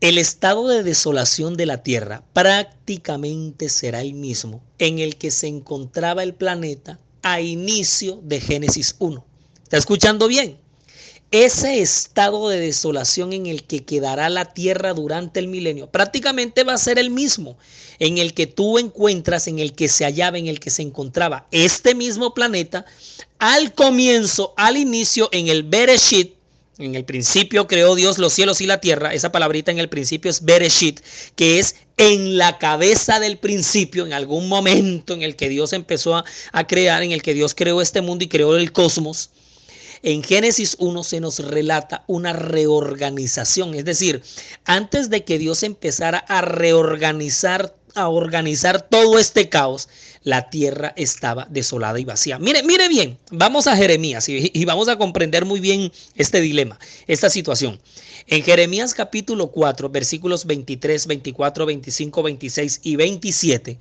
El 0.00 0.16
estado 0.16 0.68
de 0.68 0.84
desolación 0.84 1.56
de 1.56 1.66
la 1.66 1.82
Tierra 1.82 2.22
prácticamente 2.32 3.68
será 3.68 4.00
el 4.00 4.14
mismo 4.14 4.62
en 4.78 5.00
el 5.00 5.16
que 5.16 5.32
se 5.32 5.48
encontraba 5.48 6.22
el 6.22 6.34
planeta 6.34 7.00
a 7.22 7.40
inicio 7.40 8.20
de 8.22 8.40
Génesis 8.40 8.94
1. 9.00 9.24
¿Está 9.64 9.76
escuchando 9.76 10.28
bien? 10.28 10.56
Ese 11.32 11.80
estado 11.80 12.48
de 12.48 12.60
desolación 12.60 13.32
en 13.32 13.46
el 13.46 13.64
que 13.64 13.84
quedará 13.84 14.28
la 14.28 14.54
Tierra 14.54 14.94
durante 14.94 15.40
el 15.40 15.48
milenio 15.48 15.90
prácticamente 15.90 16.62
va 16.62 16.74
a 16.74 16.78
ser 16.78 17.00
el 17.00 17.10
mismo 17.10 17.58
en 17.98 18.18
el 18.18 18.34
que 18.34 18.46
tú 18.46 18.78
encuentras, 18.78 19.48
en 19.48 19.58
el 19.58 19.72
que 19.72 19.88
se 19.88 20.04
hallaba, 20.04 20.38
en 20.38 20.46
el 20.46 20.60
que 20.60 20.70
se 20.70 20.82
encontraba 20.82 21.48
este 21.50 21.96
mismo 21.96 22.34
planeta 22.34 22.86
al 23.40 23.74
comienzo, 23.74 24.54
al 24.56 24.76
inicio, 24.76 25.28
en 25.32 25.48
el 25.48 25.64
Bereshit, 25.64 26.37
En 26.78 26.94
el 26.94 27.04
principio 27.04 27.66
creó 27.66 27.96
Dios 27.96 28.18
los 28.18 28.32
cielos 28.32 28.60
y 28.60 28.66
la 28.66 28.80
tierra. 28.80 29.12
Esa 29.12 29.32
palabrita 29.32 29.72
en 29.72 29.78
el 29.78 29.88
principio 29.88 30.30
es 30.30 30.44
Bereshit, 30.44 31.00
que 31.34 31.58
es 31.58 31.74
en 31.96 32.38
la 32.38 32.58
cabeza 32.58 33.18
del 33.18 33.36
principio, 33.36 34.06
en 34.06 34.12
algún 34.12 34.48
momento 34.48 35.12
en 35.12 35.22
el 35.22 35.34
que 35.34 35.48
Dios 35.48 35.72
empezó 35.72 36.16
a, 36.16 36.66
crear, 36.68 37.02
en 37.02 37.10
el 37.10 37.22
que 37.22 37.34
Dios 37.34 37.56
creó 37.56 37.82
este 37.82 38.00
mundo 38.00 38.24
y 38.24 38.28
creó 38.28 38.56
el 38.56 38.70
cosmos. 38.70 39.30
En 40.04 40.22
Génesis 40.22 40.76
1 40.78 41.02
se 41.02 41.18
nos 41.18 41.40
relata 41.40 42.04
una 42.06 42.32
reorganización, 42.32 43.74
es 43.74 43.84
decir, 43.84 44.22
antes 44.64 45.10
de 45.10 45.24
que 45.24 45.38
Dios 45.38 45.64
empezara 45.64 46.18
a 46.18 46.40
reorganizar, 46.42 47.74
a 47.98 48.08
organizar 48.08 48.82
todo 48.82 49.18
este 49.18 49.48
caos, 49.48 49.88
la 50.22 50.50
tierra 50.50 50.92
estaba 50.96 51.46
desolada 51.50 51.98
y 51.98 52.04
vacía. 52.04 52.38
Mire, 52.38 52.62
mire 52.62 52.88
bien, 52.88 53.18
vamos 53.30 53.66
a 53.66 53.76
Jeremías 53.76 54.28
y, 54.28 54.64
vamos 54.64 54.88
a 54.88 54.96
comprender 54.96 55.44
muy 55.44 55.60
bien 55.60 55.92
este 56.14 56.40
dilema, 56.40 56.78
esta 57.06 57.30
situación. 57.30 57.80
En 58.26 58.42
Jeremías 58.42 58.94
capítulo 58.94 59.48
4, 59.48 59.88
versículos 59.88 60.44
23, 60.44 61.06
24, 61.06 61.66
25, 61.66 62.22
26 62.22 62.80
y 62.82 62.96
27 62.96 63.78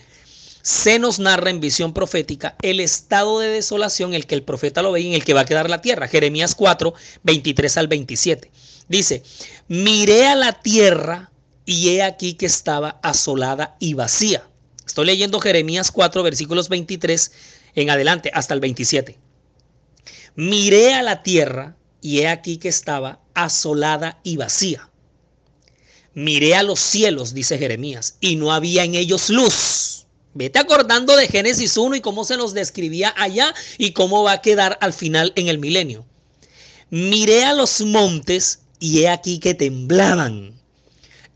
se 0.61 0.99
nos 0.99 1.17
narra 1.17 1.49
en 1.49 1.61
visión 1.61 1.93
profética 1.93 2.57
el 2.61 2.81
estado 2.81 3.39
de 3.39 3.47
desolación, 3.47 4.13
el 4.13 4.25
que 4.25 4.35
el 4.35 4.43
profeta 4.43 4.81
lo 4.81 4.91
ve 4.91 4.99
y 4.99 5.07
en 5.07 5.13
el 5.13 5.23
que 5.23 5.33
va 5.33 5.41
a 5.41 5.45
quedar 5.45 5.69
la 5.69 5.81
tierra. 5.81 6.09
Jeremías 6.09 6.55
4, 6.55 6.93
23 7.23 7.77
al 7.77 7.87
27. 7.87 8.51
Dice, 8.89 9.23
miré 9.69 10.27
a 10.27 10.35
la 10.35 10.61
tierra 10.61 11.31
y 11.67 11.89
he 11.89 12.01
aquí 12.01 12.33
que 12.33 12.47
estaba 12.47 12.99
asolada 13.03 13.75
y 13.79 13.93
vacía. 13.93 14.47
Estoy 14.85 15.05
leyendo 15.05 15.39
Jeremías 15.39 15.91
4, 15.91 16.23
versículos 16.23 16.69
23 16.69 17.31
en 17.75 17.89
adelante 17.91 18.31
hasta 18.33 18.55
el 18.55 18.61
27. 18.61 19.19
Miré 20.35 20.93
a 20.93 21.03
la 21.03 21.21
tierra 21.21 21.75
y 22.01 22.21
he 22.21 22.29
aquí 22.29 22.57
que 22.57 22.69
estaba 22.69 23.19
asolada 23.35 24.19
y 24.23 24.37
vacía. 24.37 24.89
Miré 26.13 26.55
a 26.55 26.63
los 26.63 26.79
cielos, 26.79 27.33
dice 27.33 27.59
Jeremías, 27.59 28.17
y 28.21 28.37
no 28.37 28.53
había 28.53 28.83
en 28.83 28.95
ellos 28.95 29.29
luz 29.29 29.97
Vete 30.37 30.59
acordando 30.59 31.15
de 31.15 31.27
Génesis 31.27 31.75
1 31.77 31.95
y 31.95 32.01
cómo 32.01 32.23
se 32.23 32.37
nos 32.37 32.53
describía 32.53 33.11
allá 33.17 33.55
y 33.79 33.91
cómo 33.91 34.21
va 34.21 34.33
a 34.33 34.41
quedar 34.41 34.77
al 34.81 34.93
final 34.93 35.33
en 35.35 35.47
el 35.47 35.57
milenio. 35.57 36.05
Miré 36.91 37.43
a 37.43 37.53
los 37.53 37.81
montes 37.81 38.59
y 38.79 38.99
he 38.99 39.09
aquí 39.09 39.39
que 39.39 39.55
temblaban 39.55 40.53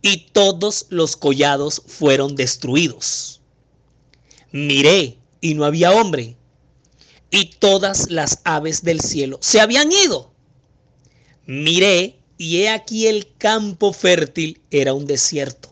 y 0.01 0.29
todos 0.31 0.88
los 0.89 1.15
collados 1.15 1.81
fueron 1.86 2.36
destruidos. 2.36 3.41
Miré 4.51 5.17
y 5.39 5.53
no 5.53 5.65
había 5.65 5.91
hombre 5.91 6.36
y 7.29 7.46
todas 7.46 8.10
las 8.10 8.41
aves 8.43 8.84
del 8.84 9.01
cielo 9.01 9.38
se 9.41 9.62
habían 9.62 9.91
ido. 9.91 10.31
Miré 11.46 12.20
y 12.38 12.58
he 12.58 12.70
aquí 12.70 13.08
el 13.08 13.34
campo 13.38 13.93
fértil 13.93 14.62
era 14.72 14.93
un 14.93 15.05
desierto 15.05 15.71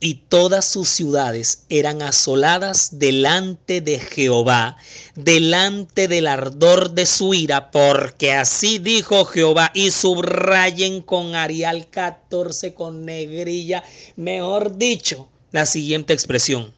y 0.00 0.14
todas 0.28 0.64
sus 0.64 0.88
ciudades 0.88 1.64
eran 1.68 2.02
asoladas 2.02 2.98
delante 2.98 3.80
de 3.80 3.98
Jehová, 3.98 4.76
delante 5.16 6.06
del 6.06 6.28
ardor 6.28 6.92
de 6.92 7.04
su 7.04 7.34
ira, 7.34 7.70
porque 7.72 8.32
así 8.32 8.78
dijo 8.78 9.24
Jehová, 9.24 9.72
y 9.74 9.90
subrayen 9.90 11.02
con 11.02 11.34
Arial 11.34 11.88
14 11.90 12.74
con 12.74 13.04
negrilla, 13.04 13.82
mejor 14.14 14.76
dicho, 14.76 15.28
la 15.50 15.66
siguiente 15.66 16.12
expresión. 16.12 16.72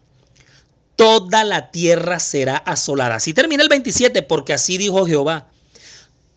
Toda 0.97 1.45
la 1.45 1.71
tierra 1.71 2.21
será 2.21 2.57
asolada. 2.57 3.17
Así 3.17 3.33
termina 3.35 3.63
el 3.63 3.69
27, 3.69 4.23
porque 4.23 4.53
así 4.53 4.79
dijo 4.79 5.07
Jehová. 5.07 5.49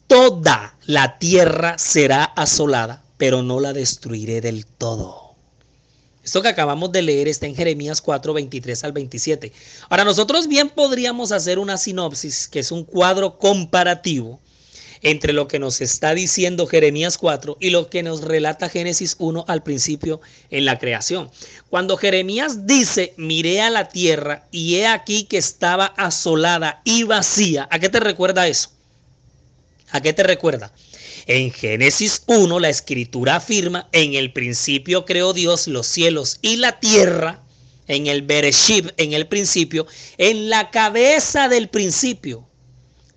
Toda 0.08 0.78
la 0.86 1.18
tierra 1.18 1.78
será 1.78 2.24
asolada, 2.24 3.04
pero 3.18 3.42
no 3.42 3.60
la 3.60 3.74
destruiré 3.74 4.42
del 4.42 4.66
todo. 4.66 5.23
Esto 6.24 6.42
que 6.42 6.48
acabamos 6.48 6.92
de 6.92 7.02
leer 7.02 7.28
está 7.28 7.48
en 7.48 7.56
Jeremías 7.56 8.02
4, 8.02 8.34
23 8.34 8.84
al 8.86 8.94
27. 8.94 9.52
Ahora, 9.90 10.06
nosotros 10.06 10.48
bien 10.48 10.70
podríamos 10.70 11.34
hacer 11.34 11.60
una 11.60 11.78
sinopsis, 11.78 12.48
que 12.48 12.60
es 12.60 12.72
un 12.72 12.86
cuadro 12.86 13.38
comparativo 13.38 14.40
entre 15.04 15.34
lo 15.34 15.50
que 15.50 15.60
nos 15.60 15.82
está 15.82 16.16
diciendo 16.16 16.66
Jeremías 16.66 17.18
4 17.18 17.58
y 17.60 17.70
lo 17.72 17.90
que 17.90 18.04
nos 18.04 18.22
relata 18.22 18.70
Génesis 18.70 19.18
1 19.20 19.44
al 19.50 19.62
principio 19.62 20.22
en 20.50 20.64
la 20.64 20.80
creación. 20.80 21.30
Cuando 21.70 21.98
Jeremías 21.98 22.66
dice, 22.66 23.14
miré 23.18 23.62
a 23.62 23.70
la 23.70 23.90
tierra 23.90 24.48
y 24.50 24.76
he 24.76 24.88
aquí 24.88 25.26
que 25.26 25.38
estaba 25.38 25.88
asolada 25.88 26.82
y 26.86 27.04
vacía, 27.04 27.68
¿a 27.70 27.80
qué 27.80 27.90
te 27.90 28.00
recuerda 28.00 28.48
eso? 28.48 28.70
¿A 29.92 30.00
qué 30.00 30.14
te 30.14 30.24
recuerda? 30.24 30.72
En 31.26 31.52
Génesis 31.52 32.24
1 32.26 32.60
la 32.60 32.70
escritura 32.70 33.38
afirma, 33.38 33.88
en 33.94 34.14
el 34.14 34.34
principio 34.34 35.06
creó 35.06 35.32
Dios 35.32 35.68
los 35.68 35.88
cielos 35.88 36.38
y 36.42 36.58
la 36.58 36.82
tierra, 36.82 37.40
en 37.88 38.08
el 38.08 38.24
Bereshit, 38.24 38.92
en 38.98 39.14
el 39.14 39.28
principio, 39.28 39.88
en 40.18 40.50
la 40.50 40.70
cabeza 40.70 41.48
del 41.48 41.70
principio. 41.70 42.46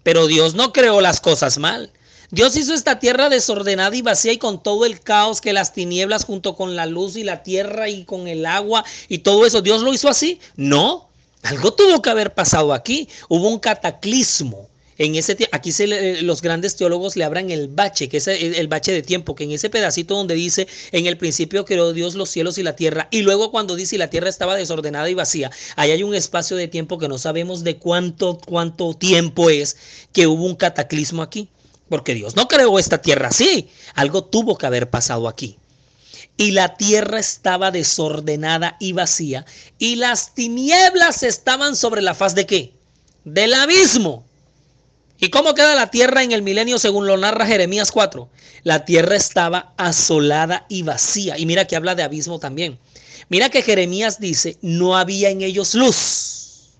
Pero 0.05 0.29
Dios 0.29 0.55
no 0.55 0.73
creó 0.73 1.01
las 1.01 1.21
cosas 1.21 1.59
mal. 1.59 1.91
Dios 2.31 2.57
hizo 2.57 2.75
esta 2.75 3.01
tierra 3.01 3.29
desordenada 3.29 3.95
y 3.97 4.03
vacía 4.03 4.33
y 4.33 4.39
con 4.39 4.63
todo 4.63 4.85
el 4.87 5.01
caos 5.01 5.41
que 5.41 5.53
las 5.53 5.73
tinieblas 5.73 6.25
junto 6.25 6.55
con 6.55 6.77
la 6.77 6.87
luz 6.87 7.17
y 7.17 7.25
la 7.25 7.43
tierra 7.43 7.89
y 7.89 8.05
con 8.05 8.29
el 8.29 8.47
agua 8.47 8.85
y 9.09 9.19
todo 9.19 9.47
eso. 9.47 9.63
¿Dios 9.63 9.83
lo 9.83 9.93
hizo 9.93 10.09
así? 10.09 10.39
No. 10.55 11.09
Algo 11.43 11.73
tuvo 11.73 12.03
que 12.03 12.11
haber 12.11 12.35
pasado 12.35 12.73
aquí. 12.73 13.09
Hubo 13.29 13.49
un 13.49 13.59
cataclismo 13.59 14.69
en 14.99 15.15
ese 15.15 15.37
aquí 15.53 15.73
se 15.73 16.23
los 16.23 16.43
grandes 16.43 16.77
teólogos 16.77 17.17
le 17.17 17.25
abran 17.25 17.51
el 17.51 17.69
bache, 17.69 18.09
que 18.09 18.17
es 18.17 18.29
el, 18.29 18.69
bache 18.69 18.93
de 18.93 19.03
tiempo, 19.03 19.35
que 19.35 19.45
en 19.45 19.53
ese 19.53 19.71
pedacito 19.71 20.15
donde 20.15 20.35
dice, 20.35 20.67
en 20.93 21.07
el 21.07 21.19
principio 21.19 21.65
creó 21.65 21.93
Dios 21.93 22.15
los 22.15 22.31
cielos 22.31 22.59
y 22.59 22.63
la 22.63 22.77
tierra, 22.77 23.09
y 23.11 23.23
luego 23.23 23.51
cuando 23.51 23.77
dice, 23.77 23.99
la 23.99 24.09
tierra 24.09 24.29
estaba 24.29 24.57
desordenada 24.57 25.09
y 25.11 25.15
vacía, 25.15 25.51
ahí 25.77 25.91
hay 25.91 26.03
un 26.03 26.15
espacio 26.15 26.57
de 26.57 26.69
tiempo 26.69 26.99
que 26.99 27.09
no 27.09 27.19
sabemos 27.19 27.63
de 27.63 27.77
cuánto, 27.77 28.39
cuánto 28.39 28.95
tiempo 28.95 29.51
es 29.51 29.77
que 30.13 30.27
hubo 30.27 30.45
un 30.45 30.57
cataclismo 30.57 31.23
aquí, 31.23 31.49
porque 31.89 32.15
Dios 32.15 32.35
no 32.37 32.49
creó 32.49 32.79
esta 32.79 33.03
tierra 33.03 33.29
así, 33.29 33.69
algo 33.95 34.25
tuvo 34.25 34.57
que 34.57 34.67
haber 34.67 34.91
pasado 34.91 35.29
aquí. 35.29 35.59
Y 36.39 36.51
la 36.51 36.77
tierra 36.77 37.19
estaba 37.19 37.71
desordenada 37.71 38.77
y 38.79 38.93
vacía, 38.93 39.47
y 39.79 39.97
las 39.97 40.35
tinieblas 40.35 41.23
estaban 41.23 41.77
sobre 41.77 42.03
la 42.03 42.15
faz 42.15 42.35
de 42.35 42.47
qué? 42.47 42.73
Del 43.25 43.55
abismo. 43.55 44.25
¿Y 45.19 45.31
cómo 45.31 45.55
queda 45.55 45.75
la 45.75 45.91
tierra 45.91 46.23
en 46.23 46.33
el 46.33 46.43
milenio 46.43 46.79
según 46.79 47.07
lo 47.07 47.17
narra 47.17 47.47
Jeremías 47.47 47.91
4? 47.91 48.29
La 48.65 48.85
tierra 48.85 49.17
estaba 49.17 49.73
asolada 49.77 50.67
y 50.69 50.83
vacía. 50.83 51.39
Y 51.39 51.47
mira 51.47 51.67
que 51.67 51.77
habla 51.77 51.95
de 51.95 52.03
abismo 52.03 52.39
también. 52.39 52.79
Mira 53.29 53.49
que 53.49 53.63
Jeremías 53.63 54.21
dice, 54.21 54.59
no 54.61 54.97
había 54.97 55.31
en 55.31 55.43
ellos 55.43 55.75
luz. 55.75 56.71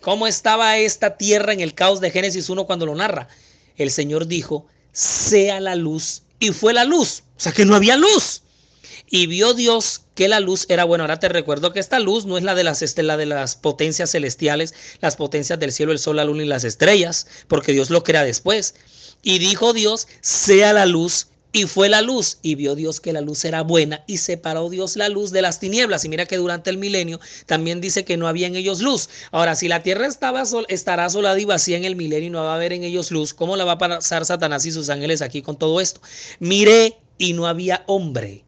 ¿Cómo 0.00 0.26
estaba 0.26 0.78
esta 0.78 1.16
tierra 1.16 1.52
en 1.52 1.60
el 1.60 1.74
caos 1.74 2.00
de 2.00 2.10
Génesis 2.10 2.48
1 2.48 2.66
cuando 2.66 2.86
lo 2.86 2.94
narra? 2.94 3.28
El 3.76 3.90
Señor 3.90 4.26
dijo, 4.26 4.66
sea 4.92 5.60
la 5.60 5.76
luz. 5.76 6.22
Y 6.38 6.50
fue 6.50 6.72
la 6.72 6.84
luz. 6.84 7.22
O 7.36 7.40
sea 7.40 7.52
que 7.52 7.64
no 7.64 7.76
había 7.76 7.96
luz. 7.96 8.42
Y 9.12 9.26
vio 9.26 9.54
Dios 9.54 10.02
que 10.14 10.28
la 10.28 10.38
luz 10.38 10.66
era 10.68 10.84
buena. 10.84 11.02
Ahora 11.02 11.18
te 11.18 11.28
recuerdo 11.28 11.72
que 11.72 11.80
esta 11.80 11.98
luz 11.98 12.26
no 12.26 12.38
es 12.38 12.44
la 12.44 12.54
de 12.54 12.62
las 12.62 12.80
estelas 12.80 13.18
de 13.18 13.26
las 13.26 13.56
potencias 13.56 14.12
celestiales, 14.12 14.72
las 15.00 15.16
potencias 15.16 15.58
del 15.58 15.72
cielo, 15.72 15.90
el 15.90 15.98
sol, 15.98 16.16
la 16.16 16.24
luna 16.24 16.44
y 16.44 16.46
las 16.46 16.62
estrellas, 16.62 17.26
porque 17.48 17.72
Dios 17.72 17.90
lo 17.90 18.04
crea 18.04 18.22
después. 18.22 18.76
Y 19.24 19.40
dijo 19.40 19.72
Dios, 19.72 20.06
sea 20.20 20.72
la 20.72 20.86
luz, 20.86 21.26
y 21.52 21.64
fue 21.64 21.88
la 21.88 22.02
luz, 22.02 22.38
y 22.42 22.54
vio 22.54 22.76
Dios 22.76 23.00
que 23.00 23.12
la 23.12 23.20
luz 23.20 23.44
era 23.44 23.62
buena, 23.62 24.04
y 24.06 24.18
separó 24.18 24.70
Dios 24.70 24.94
la 24.94 25.08
luz 25.08 25.32
de 25.32 25.42
las 25.42 25.58
tinieblas. 25.58 26.04
Y 26.04 26.08
mira 26.08 26.26
que 26.26 26.36
durante 26.36 26.70
el 26.70 26.78
milenio 26.78 27.18
también 27.46 27.80
dice 27.80 28.04
que 28.04 28.16
no 28.16 28.28
había 28.28 28.46
en 28.46 28.54
ellos 28.54 28.80
luz. 28.80 29.08
Ahora, 29.32 29.56
si 29.56 29.66
la 29.66 29.82
tierra 29.82 30.06
estaba 30.06 30.46
sol, 30.46 30.66
estará 30.68 31.10
solada 31.10 31.40
y 31.40 31.46
vacía 31.46 31.76
en 31.76 31.84
el 31.84 31.96
milenio 31.96 32.28
y 32.28 32.30
no 32.30 32.44
va 32.44 32.52
a 32.52 32.54
haber 32.54 32.72
en 32.72 32.84
ellos 32.84 33.10
luz, 33.10 33.34
¿cómo 33.34 33.56
la 33.56 33.64
va 33.64 33.72
a 33.72 33.78
pasar 33.78 34.24
Satanás 34.24 34.64
y 34.66 34.70
sus 34.70 34.88
ángeles 34.88 35.20
aquí 35.20 35.42
con 35.42 35.58
todo 35.58 35.80
esto? 35.80 36.00
Miré 36.38 36.96
y 37.18 37.32
no 37.32 37.48
había 37.48 37.82
hombre 37.88 38.44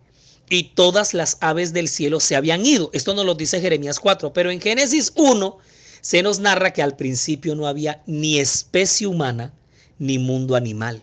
y 0.53 0.65
todas 0.65 1.15
las 1.15 1.39
aves 1.41 1.73
del 1.73 1.89
cielo 1.89 2.21
se 2.21 2.37
habían 2.37 2.67
ido. 2.67 2.91
Esto 2.93 3.15
nos 3.15 3.25
lo 3.25 3.35
dice 3.35 3.61
Jeremías 3.61 3.99
4, 3.99 4.35
pero 4.35 4.51
en 4.51 4.61
Génesis 4.61 5.13
1 5.17 5.59
se 6.03 6.23
nos 6.23 6.41
narra 6.41 6.73
que 6.73 6.83
al 6.83 6.95
principio 6.95 7.55
no 7.55 7.67
había 7.67 8.03
ni 8.07 8.39
especie 8.39 9.07
humana 9.07 9.55
ni 9.99 10.19
mundo 10.19 10.55
animal. 10.55 11.03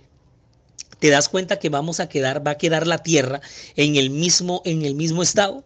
¿Te 1.00 1.10
das 1.10 1.30
cuenta 1.30 1.58
que 1.58 1.70
vamos 1.70 2.00
a 2.00 2.10
quedar, 2.10 2.46
va 2.46 2.52
a 2.52 2.58
quedar 2.58 2.86
la 2.86 3.00
tierra 3.00 3.42
en 3.76 3.96
el 3.96 4.12
mismo, 4.12 4.62
en 4.66 4.86
el 4.86 4.94
mismo 4.94 5.24
estado? 5.24 5.64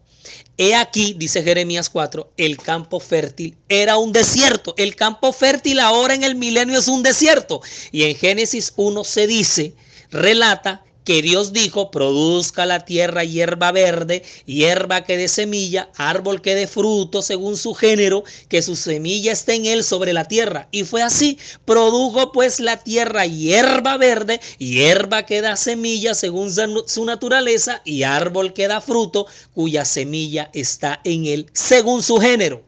He 0.57 0.75
aquí, 0.75 1.15
dice 1.17 1.43
Jeremías 1.43 1.89
4, 1.89 2.31
el 2.37 2.57
campo 2.57 3.01
fértil 3.01 3.57
era 3.67 3.97
un 3.97 4.13
desierto. 4.13 4.75
El 4.77 4.95
campo 4.95 5.33
fértil 5.33 5.81
ahora 5.81 6.13
en 6.13 6.23
el 6.23 6.35
milenio 6.35 6.79
es 6.79 6.87
un 6.87 7.03
desierto. 7.03 7.61
Y 7.91 8.03
en 8.03 8.15
Génesis 8.15 8.71
1 8.77 9.03
se 9.03 9.27
dice, 9.27 9.73
relata 10.09 10.85
que 11.03 11.21
Dios 11.21 11.53
dijo, 11.53 11.91
produzca 11.91 12.65
la 12.65 12.85
tierra 12.85 13.23
hierba 13.23 13.71
verde, 13.71 14.23
hierba 14.45 15.03
que 15.03 15.17
dé 15.17 15.27
semilla, 15.27 15.89
árbol 15.97 16.41
que 16.41 16.55
dé 16.55 16.67
fruto 16.67 17.21
según 17.21 17.57
su 17.57 17.73
género, 17.73 18.23
que 18.47 18.61
su 18.61 18.75
semilla 18.75 19.31
esté 19.33 19.55
en 19.55 19.65
él 19.65 19.83
sobre 19.83 20.13
la 20.13 20.25
tierra. 20.25 20.67
Y 20.71 20.83
fue 20.83 21.01
así, 21.01 21.37
produjo 21.65 22.31
pues 22.31 22.59
la 22.59 22.77
tierra 22.77 23.25
hierba 23.25 23.97
verde, 23.97 24.39
hierba 24.57 25.25
que 25.25 25.41
da 25.41 25.55
semilla 25.55 26.13
según 26.13 26.51
su 26.87 27.05
naturaleza, 27.05 27.81
y 27.83 28.03
árbol 28.03 28.53
que 28.53 28.67
da 28.67 28.81
fruto, 28.81 29.27
cuya 29.53 29.85
semilla 29.85 30.49
está 30.53 31.01
en 31.03 31.25
él 31.25 31.49
según 31.53 32.03
su 32.03 32.17
género. 32.19 32.63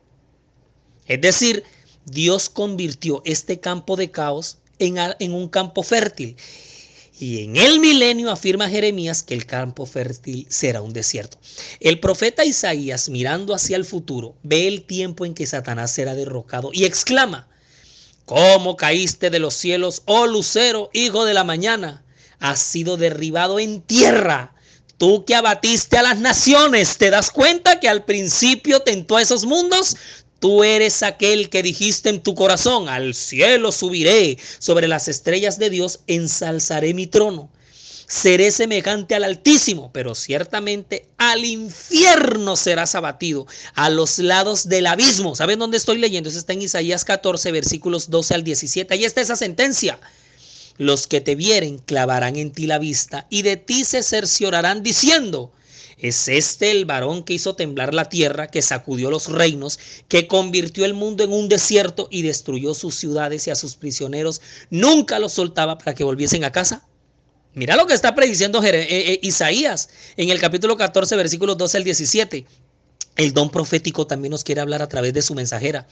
Es 1.08 1.22
decir, 1.22 1.64
Dios 2.06 2.50
convirtió 2.50 3.22
este 3.26 3.60
campo 3.60 3.96
de 3.96 4.12
caos 4.12 4.58
en, 4.80 4.98
en 5.20 5.34
un 5.34 5.48
campo 5.48 5.84
fértil. 5.84 6.36
Y 7.18 7.44
en 7.44 7.56
el 7.56 7.80
milenio 7.80 8.30
afirma 8.30 8.70
Jeremías 8.70 9.24
que 9.24 9.34
el 9.34 9.46
campo 9.46 9.86
fértil 9.86 10.46
será 10.50 10.82
un 10.82 10.92
desierto. 10.92 11.38
El 11.80 12.00
profeta 12.00 12.44
Isaías, 12.44 13.08
mirando 13.10 13.54
hacia 13.54 13.78
el 13.78 13.86
futuro, 13.86 14.36
ve 14.44 14.68
el 14.68 14.84
tiempo 14.84 15.26
en 15.26 15.34
que 15.34 15.48
Satanás 15.48 15.92
será 15.92 16.14
derrocado 16.14 16.72
y 16.74 16.84
exclama, 16.84 17.48
¿Cómo 18.26 18.76
caíste 18.76 19.30
de 19.30 19.38
los 19.38 19.54
cielos, 19.54 20.02
oh 20.06 20.26
lucero, 20.26 20.90
hijo 20.94 21.26
de 21.26 21.36
la 21.36 21.44
mañana? 21.44 22.04
Has 22.40 22.60
sido 22.60 22.98
derribado 22.98 23.60
en 23.60 23.82
tierra. 23.82 24.56
Tú 24.98 25.26
que 25.26 25.36
abatiste 25.36 25.98
a 25.98 26.04
las 26.04 26.18
naciones, 26.18 26.98
¿te 26.98 27.12
das 27.12 27.30
cuenta 27.30 27.80
que 27.80 27.88
al 27.88 28.04
principio 28.04 28.80
tentó 28.80 29.18
a 29.18 29.22
esos 29.22 29.46
mundos? 29.46 29.96
Tú 30.40 30.64
eres 30.64 31.02
aquel 31.02 31.50
que 31.50 31.64
dijiste 31.64 32.10
en 32.10 32.22
tu 32.22 32.36
corazón, 32.36 32.90
al 32.90 33.14
cielo 33.14 33.72
subiré, 33.72 34.38
sobre 34.60 34.88
las 34.88 35.08
estrellas 35.08 35.58
de 35.58 35.70
Dios 35.70 36.00
ensalzaré 36.08 36.94
mi 36.94 37.08
trono. 37.08 37.50
Seré 38.08 38.52
semejante 38.52 39.16
al 39.16 39.24
Altísimo, 39.24 39.90
pero 39.92 40.14
ciertamente 40.14 41.08
al 41.18 41.44
infierno 41.44 42.56
serás 42.56 42.94
abatido, 42.94 43.48
a 43.74 43.90
los 43.90 44.20
lados 44.20 44.70
del 44.70 44.86
abismo. 44.86 45.36
¿Saben 45.36 45.58
dónde 45.58 45.78
estoy 45.78 45.98
leyendo? 45.98 46.30
Eso 46.30 46.38
está 46.38 46.54
en 46.54 46.62
Isaías 46.62 47.04
14, 47.04 47.52
versículos 47.52 48.12
12 48.12 48.36
al 48.36 48.44
17. 48.44 48.94
Ahí 48.94 49.06
está 49.06 49.22
esa 49.22 49.36
sentencia. 49.36 50.00
Los 50.78 51.08
que 51.08 51.22
te 51.22 51.36
vieren 51.36 51.80
clavarán 51.80 52.36
en 52.36 52.52
ti 52.52 52.68
la 52.68 52.78
vista 52.78 53.26
y 53.30 53.42
de 53.42 53.58
ti 53.58 53.86
se 53.86 54.04
cerciorarán 54.04 54.84
diciendo, 54.84 55.52
es 55.98 56.28
este 56.28 56.72
el 56.72 56.86
varón 56.86 57.24
que 57.24 57.34
hizo 57.34 57.56
temblar 57.56 57.94
la 57.94 58.10
tierra, 58.10 58.48
que 58.48 58.62
sacudió 58.62 59.10
los 59.10 59.32
reinos, 59.32 59.80
que 60.08 60.28
convirtió 60.28 60.86
el 60.86 60.94
mundo 60.94 61.24
en 61.24 61.32
un 61.32 61.48
desierto 61.48 62.08
y 62.12 62.22
destruyó 62.22 62.74
sus 62.74 62.96
ciudades 62.96 63.48
y 63.48 63.52
a 63.52 63.56
sus 63.56 63.76
prisioneros. 63.76 64.42
Nunca 64.70 65.20
los 65.20 65.34
soltaba 65.34 65.78
para 65.78 65.96
que 65.96 66.04
volviesen 66.04 66.44
a 66.44 66.52
casa. 66.52 66.86
Mira 67.54 67.78
lo 67.78 67.88
que 67.88 67.94
está 67.94 68.14
prediciendo 68.14 68.62
eh, 68.62 68.70
eh, 68.74 69.20
Isaías 69.24 69.90
en 70.18 70.30
el 70.30 70.40
capítulo 70.42 70.76
14, 70.76 71.16
versículos 71.16 71.58
12 71.58 71.78
al 71.78 71.84
17. 71.86 72.46
El 73.16 73.34
don 73.34 73.50
profético 73.50 74.06
también 74.06 74.32
nos 74.32 74.44
quiere 74.44 74.60
hablar 74.60 74.82
a 74.82 74.90
través 74.90 75.14
de 75.14 75.22
su 75.22 75.34
mensajera. 75.36 75.88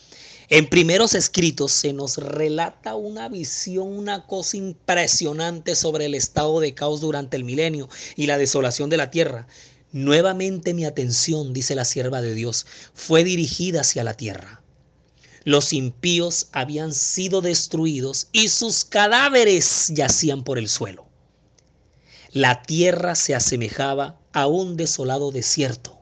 En 0.50 0.68
primeros 0.68 1.16
escritos 1.16 1.72
se 1.72 1.94
nos 1.94 2.18
relata 2.18 2.96
una 2.96 3.30
visión, 3.30 3.88
una 3.88 4.26
cosa 4.26 4.58
impresionante 4.58 5.74
sobre 5.76 6.06
el 6.06 6.16
estado 6.16 6.60
de 6.60 6.74
caos 6.74 7.00
durante 7.00 7.38
el 7.38 7.46
milenio 7.46 7.88
y 8.18 8.28
la 8.28 8.38
desolación 8.38 8.90
de 8.90 8.98
la 8.98 9.10
tierra. 9.10 9.48
Nuevamente 9.94 10.74
mi 10.74 10.86
atención, 10.86 11.54
dice 11.54 11.76
la 11.76 11.86
sierva 11.86 12.20
de 12.24 12.34
Dios, 12.34 12.66
fue 12.96 13.24
dirigida 13.24 13.82
hacia 13.82 14.04
la 14.04 14.16
tierra. 14.16 14.64
Los 15.44 15.72
impíos 15.72 16.48
habían 16.52 16.96
sido 16.96 17.42
destruidos 17.42 18.28
y 18.32 18.50
sus 18.50 18.86
cadáveres 18.86 19.90
yacían 19.90 20.44
por 20.44 20.58
el 20.58 20.68
suelo. 20.68 21.06
La 22.32 22.64
tierra 22.64 23.14
se 23.14 23.36
asemejaba 23.36 24.20
a 24.32 24.48
un 24.48 24.78
desolado 24.78 25.32
desierto. 25.32 26.02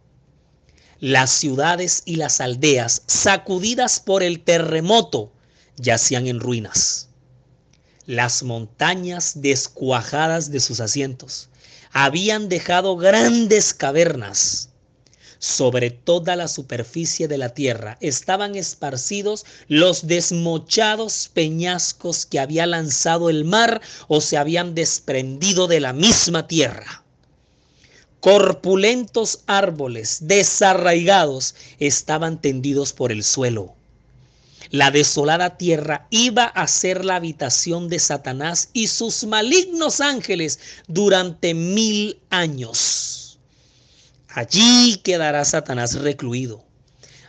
Las 1.01 1.31
ciudades 1.31 2.03
y 2.05 2.15
las 2.15 2.39
aldeas, 2.39 3.03
sacudidas 3.07 3.99
por 3.99 4.23
el 4.23 4.39
terremoto, 4.39 5.33
yacían 5.75 6.27
en 6.27 6.39
ruinas. 6.39 7.09
Las 8.05 8.43
montañas 8.43 9.41
descuajadas 9.41 10.49
de 10.49 10.61
sus 10.61 10.79
asientos 10.79 11.49
habían 11.93 12.49
dejado 12.49 12.97
grandes 12.97 13.73
cavernas. 13.73 14.69
Sobre 15.39 15.89
toda 15.89 16.35
la 16.35 16.47
superficie 16.47 17.27
de 17.27 17.39
la 17.39 17.49
tierra 17.49 17.97
estaban 17.99 18.55
esparcidos 18.55 19.43
los 19.67 20.05
desmochados 20.05 21.31
peñascos 21.33 22.27
que 22.27 22.39
había 22.39 22.67
lanzado 22.67 23.29
el 23.29 23.43
mar 23.43 23.81
o 24.07 24.21
se 24.21 24.37
habían 24.37 24.75
desprendido 24.75 25.67
de 25.67 25.79
la 25.79 25.93
misma 25.93 26.47
tierra. 26.47 27.03
Corpulentos 28.19 29.39
árboles 29.47 30.19
desarraigados 30.21 31.55
estaban 31.79 32.39
tendidos 32.39 32.93
por 32.93 33.11
el 33.11 33.23
suelo. 33.23 33.73
La 34.69 34.91
desolada 34.91 35.57
tierra 35.57 36.07
iba 36.11 36.45
a 36.45 36.67
ser 36.67 37.03
la 37.03 37.15
habitación 37.15 37.89
de 37.89 37.99
Satanás 37.99 38.69
y 38.73 38.87
sus 38.87 39.25
malignos 39.25 39.99
ángeles 39.99 40.59
durante 40.87 41.53
mil 41.53 42.19
años. 42.29 43.39
Allí 44.29 44.97
quedará 45.03 45.43
Satanás 45.43 45.95
recluido, 45.95 46.63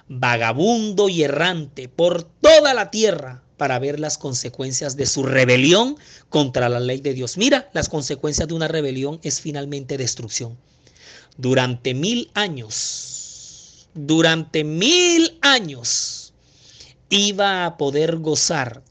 vagabundo 0.07 1.09
y 1.09 1.25
errante 1.25 1.89
por 1.89 2.23
toda 2.23 2.75
la 2.75 2.91
tierra 2.91 3.43
para 3.57 3.79
ver 3.79 3.99
las 3.99 4.19
consecuencias 4.19 4.97
de 4.97 5.07
su 5.07 5.25
rebelión 5.25 5.97
contra 6.29 6.69
la 6.69 6.81
ley 6.81 7.01
de 7.01 7.15
Dios. 7.15 7.37
Mira, 7.37 7.71
las 7.73 7.89
consecuencias 7.89 8.47
de 8.47 8.55
una 8.55 8.69
rebelión 8.69 9.19
es 9.23 9.41
finalmente 9.41 9.99
destrucción. 9.99 10.57
Durante 11.37 11.95
mil 11.95 12.31
años, 12.35 13.89
durante 13.95 14.65
mil 14.65 15.39
años, 15.43 16.22
iba 17.13 17.67
a 17.67 17.77
poder 17.77 18.17
gozar 18.17 18.83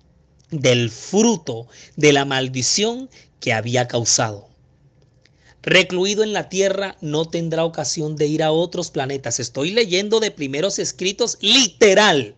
del 0.51 0.91
fruto 0.91 1.67
de 1.95 2.13
la 2.13 2.23
maldición 2.23 3.09
que 3.39 3.51
había 3.51 3.87
causado. 3.87 4.47
Recluido 5.63 6.23
en 6.23 6.31
la 6.31 6.47
tierra 6.47 6.97
no 7.01 7.25
tendrá 7.25 7.65
ocasión 7.65 8.15
de 8.15 8.27
ir 8.27 8.43
a 8.43 8.51
otros 8.51 8.91
planetas. 8.91 9.39
Estoy 9.39 9.71
leyendo 9.71 10.19
de 10.19 10.29
primeros 10.29 10.77
escritos 10.77 11.39
literal. 11.41 12.35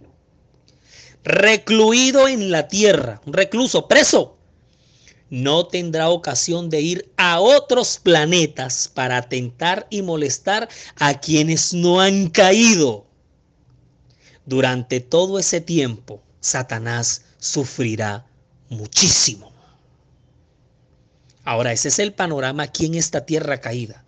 Recluido 1.25 2.29
en 2.29 2.49
la 2.49 2.69
tierra, 2.69 3.21
recluso 3.25 3.87
preso, 3.87 4.37
no 5.29 5.67
tendrá 5.67 6.09
ocasión 6.09 6.69
de 6.69 6.81
ir 6.81 7.11
a 7.17 7.41
otros 7.41 7.99
planetas 8.01 8.89
para 8.93 9.17
atentar 9.17 9.87
y 9.89 10.01
molestar 10.01 10.69
a 10.95 11.19
quienes 11.19 11.73
no 11.73 11.99
han 11.99 12.29
caído. 12.29 13.05
Durante 14.45 14.99
todo 14.99 15.39
ese 15.39 15.61
tiempo, 15.61 16.21
Satanás 16.41 17.23
sufrirá 17.39 18.25
muchísimo. 18.69 19.51
Ahora, 21.45 21.73
ese 21.73 21.89
es 21.89 21.99
el 21.99 22.13
panorama 22.13 22.63
aquí 22.63 22.85
en 22.85 22.95
esta 22.95 23.25
tierra 23.25 23.59
caída. 23.59 24.03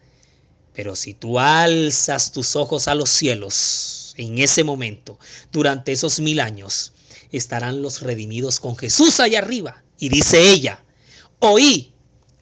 Pero 0.73 0.95
si 0.95 1.13
tú 1.13 1.39
alzas 1.39 2.31
tus 2.31 2.55
ojos 2.55 2.87
a 2.87 2.95
los 2.95 3.09
cielos, 3.09 4.13
en 4.17 4.39
ese 4.39 4.63
momento, 4.63 5.19
durante 5.51 5.91
esos 5.91 6.19
mil 6.19 6.39
años, 6.39 6.93
estarán 7.31 7.81
los 7.81 8.01
redimidos 8.01 8.59
con 8.59 8.77
Jesús 8.77 9.19
allá 9.19 9.39
arriba. 9.39 9.83
Y 9.99 10.09
dice 10.09 10.51
ella, 10.51 10.83
oí 11.39 11.93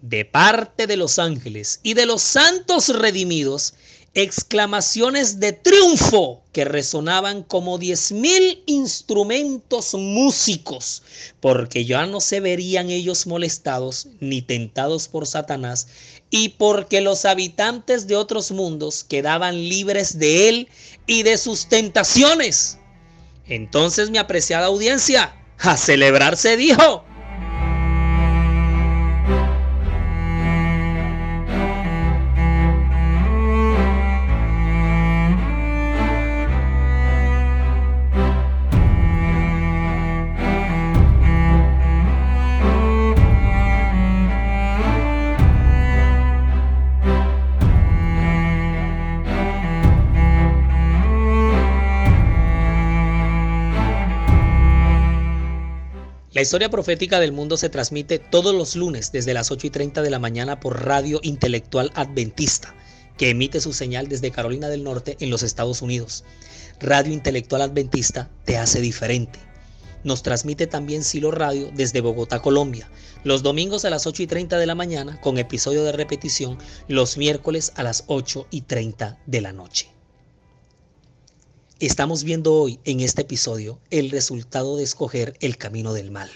de 0.02 0.26
parte 0.26 0.88
de 0.88 0.98
los 0.98 1.18
ángeles 1.20 1.80
y 1.84 1.94
de 1.94 2.06
los 2.06 2.22
santos 2.22 2.90
redimidos 2.90 3.74
exclamaciones 4.16 5.40
de 5.40 5.54
triunfo 5.54 6.44
que 6.52 6.66
resonaban 6.66 7.42
como 7.42 7.80
diez 7.80 8.12
mil 8.12 8.62
instrumentos 8.68 9.96
músicos, 9.96 11.02
porque 11.40 11.86
ya 11.86 12.06
no 12.06 12.22
se 12.22 12.40
verían 12.40 12.92
ellos 12.92 13.26
molestados 13.26 14.08
ni 14.20 14.42
tentados 14.42 15.08
por 15.08 15.26
Satanás, 15.26 15.88
y 16.30 16.50
porque 16.50 17.02
los 17.02 17.26
habitantes 17.26 18.08
de 18.08 18.16
otros 18.16 18.52
mundos 18.52 19.04
quedaban 19.04 19.56
libres 19.56 20.18
de 20.20 20.50
él 20.50 20.68
y 21.08 21.24
de 21.24 21.38
sus 21.38 21.68
tentaciones. 21.68 22.78
Entonces, 23.48 24.10
mi 24.10 24.20
apreciada 24.20 24.68
audiencia, 24.68 25.36
a 25.58 25.78
celebrar 25.78 26.38
se 26.38 26.56
dijo. 26.58 27.04
Historia 56.44 56.70
profética 56.70 57.20
del 57.20 57.32
mundo 57.32 57.58
se 57.58 57.70
transmite 57.70 58.20
todos 58.20 58.54
los 58.54 58.76
lunes 58.76 59.12
desde 59.12 59.34
las 59.34 59.50
8 59.50 59.68
y 59.68 59.70
30 59.72 60.02
de 60.04 60.10
la 60.12 60.20
mañana 60.20 60.60
por 60.60 60.86
Radio 60.86 61.20
Intelectual 61.24 61.92
Adventista, 61.96 62.76
que 63.18 63.32
emite 63.32 63.60
su 63.62 63.74
señal 63.74 64.08
desde 64.08 64.30
Carolina 64.30 64.70
del 64.70 64.84
Norte 64.84 65.18
en 65.20 65.32
los 65.32 65.42
Estados 65.42 65.82
Unidos. 65.82 66.24
Radio 66.80 67.14
Intelectual 67.14 67.62
Adventista 67.62 68.30
te 68.46 68.58
hace 68.58 68.82
diferente. 68.82 69.40
Nos 70.04 70.22
transmite 70.22 70.68
también 70.68 71.04
Silo 71.04 71.32
Radio 71.32 71.72
desde 71.74 72.02
Bogotá, 72.02 72.42
Colombia, 72.42 72.90
los 73.24 73.42
domingos 73.42 73.86
a 73.86 73.90
las 73.90 74.06
8 74.06 74.24
y 74.24 74.28
30 74.28 74.58
de 74.58 74.66
la 74.66 74.76
mañana 74.76 75.22
con 75.22 75.38
episodio 75.38 75.84
de 75.84 75.94
repetición 75.94 76.58
los 76.90 77.18
miércoles 77.18 77.72
a 77.76 77.84
las 77.84 78.04
8 78.08 78.48
y 78.52 78.62
30 78.62 79.18
de 79.26 79.42
la 79.42 79.54
noche. 79.54 79.93
Estamos 81.86 82.24
viendo 82.24 82.54
hoy 82.54 82.80
en 82.86 83.02
este 83.02 83.24
episodio 83.24 83.78
el 83.90 84.10
resultado 84.10 84.78
de 84.78 84.86
escoger 84.86 85.36
el 85.42 85.58
camino 85.58 85.92
del 85.92 86.12
mal. 86.12 86.32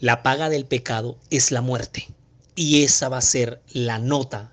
La 0.00 0.24
paga 0.24 0.48
del 0.48 0.66
pecado 0.66 1.16
es 1.30 1.52
la 1.52 1.60
muerte 1.60 2.08
y 2.56 2.82
esa 2.82 3.08
va 3.08 3.18
a 3.18 3.22
ser 3.22 3.62
la 3.72 4.00
nota 4.00 4.52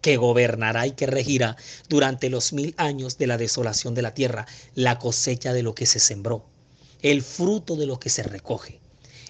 que 0.00 0.16
gobernará 0.16 0.86
y 0.86 0.92
que 0.92 1.08
regirá 1.08 1.56
durante 1.88 2.30
los 2.30 2.52
mil 2.52 2.72
años 2.76 3.18
de 3.18 3.26
la 3.26 3.36
desolación 3.36 3.96
de 3.96 4.02
la 4.02 4.14
tierra, 4.14 4.46
la 4.76 5.00
cosecha 5.00 5.52
de 5.52 5.64
lo 5.64 5.74
que 5.74 5.86
se 5.86 5.98
sembró, 5.98 6.46
el 7.00 7.22
fruto 7.22 7.74
de 7.74 7.86
lo 7.86 7.98
que 7.98 8.10
se 8.10 8.22
recoge, 8.22 8.78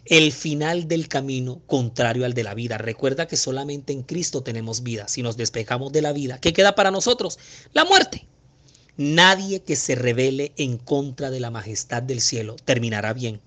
el 0.04 0.30
final 0.32 0.88
del 0.88 1.08
camino 1.08 1.62
contrario 1.64 2.26
al 2.26 2.34
de 2.34 2.44
la 2.44 2.52
vida. 2.52 2.76
Recuerda 2.76 3.26
que 3.26 3.38
solamente 3.38 3.94
en 3.94 4.02
Cristo 4.02 4.42
tenemos 4.42 4.82
vida. 4.82 5.08
Si 5.08 5.22
nos 5.22 5.38
despejamos 5.38 5.90
de 5.90 6.02
la 6.02 6.12
vida, 6.12 6.38
¿qué 6.38 6.52
queda 6.52 6.74
para 6.74 6.90
nosotros? 6.90 7.38
La 7.72 7.86
muerte. 7.86 8.26
Nadie 8.96 9.60
que 9.62 9.76
se 9.76 9.94
revele 9.94 10.52
en 10.56 10.76
contra 10.76 11.30
de 11.30 11.40
la 11.40 11.50
majestad 11.50 12.02
del 12.02 12.20
cielo 12.20 12.56
terminará 12.64 13.12
bien. 13.12 13.40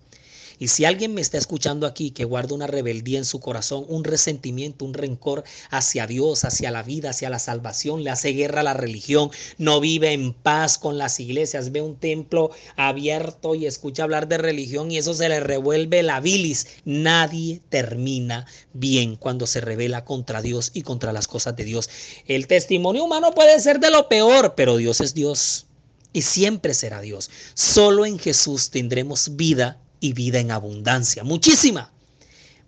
Y 0.59 0.69
si 0.69 0.85
alguien 0.85 1.13
me 1.13 1.21
está 1.21 1.37
escuchando 1.37 1.87
aquí 1.87 2.11
que 2.11 2.25
guarda 2.25 2.55
una 2.55 2.67
rebeldía 2.67 3.17
en 3.17 3.25
su 3.25 3.39
corazón, 3.39 3.85
un 3.87 4.03
resentimiento, 4.03 4.85
un 4.85 4.93
rencor 4.93 5.43
hacia 5.69 6.07
Dios, 6.07 6.45
hacia 6.45 6.71
la 6.71 6.83
vida, 6.83 7.09
hacia 7.09 7.29
la 7.29 7.39
salvación, 7.39 8.03
le 8.03 8.09
hace 8.09 8.29
guerra 8.29 8.61
a 8.61 8.63
la 8.63 8.73
religión, 8.73 9.31
no 9.57 9.79
vive 9.79 10.13
en 10.13 10.33
paz 10.33 10.77
con 10.77 10.97
las 10.97 11.19
iglesias, 11.19 11.71
ve 11.71 11.81
un 11.81 11.95
templo 11.95 12.51
abierto 12.75 13.55
y 13.55 13.65
escucha 13.65 14.03
hablar 14.03 14.27
de 14.27 14.37
religión 14.37 14.91
y 14.91 14.97
eso 14.97 15.13
se 15.13 15.29
le 15.29 15.39
revuelve 15.39 16.03
la 16.03 16.19
bilis. 16.19 16.67
Nadie 16.85 17.61
termina 17.69 18.45
bien 18.73 19.15
cuando 19.15 19.47
se 19.47 19.61
revela 19.61 20.05
contra 20.05 20.41
Dios 20.41 20.71
y 20.73 20.83
contra 20.83 21.13
las 21.13 21.27
cosas 21.27 21.55
de 21.55 21.65
Dios. 21.65 21.89
El 22.27 22.47
testimonio 22.47 23.03
humano 23.03 23.33
puede 23.33 23.59
ser 23.59 23.79
de 23.79 23.91
lo 23.91 24.07
peor, 24.07 24.53
pero 24.55 24.77
Dios 24.77 25.01
es 25.01 25.13
Dios 25.13 25.65
y 26.13 26.21
siempre 26.21 26.73
será 26.73 27.01
Dios. 27.01 27.29
Solo 27.53 28.05
en 28.05 28.17
Jesús 28.17 28.69
tendremos 28.69 29.35
vida 29.35 29.81
y 30.05 30.13
vida 30.13 30.39
en 30.39 30.51
abundancia, 30.51 31.23
muchísima. 31.23 31.91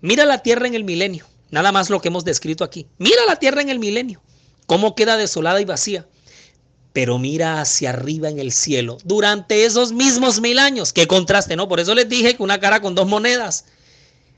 Mira 0.02 0.26
la 0.26 0.40
tierra 0.40 0.66
en 0.66 0.74
el 0.74 0.84
milenio, 0.84 1.28
nada 1.52 1.72
más 1.72 1.92
lo 1.92 2.02
que 2.02 2.08
hemos 2.08 2.26
descrito 2.26 2.64
aquí. 2.64 2.88
Mira 2.98 3.26
la 3.28 3.36
tierra 3.36 3.62
en 3.62 3.70
el 3.70 3.78
milenio, 3.78 4.24
cómo 4.66 4.96
queda 4.96 5.18
desolada 5.18 5.62
y 5.62 5.66
vacía. 5.66 6.08
Pero 6.94 7.20
mira 7.20 7.62
hacia 7.62 7.92
arriba 7.92 8.30
en 8.30 8.40
el 8.40 8.52
cielo 8.52 8.98
durante 9.04 9.66
esos 9.66 9.92
mismos 9.92 10.42
mil 10.42 10.58
años. 10.58 10.94
Qué 10.94 11.06
contraste, 11.06 11.56
¿no? 11.56 11.68
Por 11.68 11.80
eso 11.80 11.94
les 11.94 12.10
dije 12.10 12.36
que 12.36 12.42
una 12.42 12.60
cara 12.60 12.82
con 12.82 12.96
dos 12.96 13.06
monedas. 13.06 13.66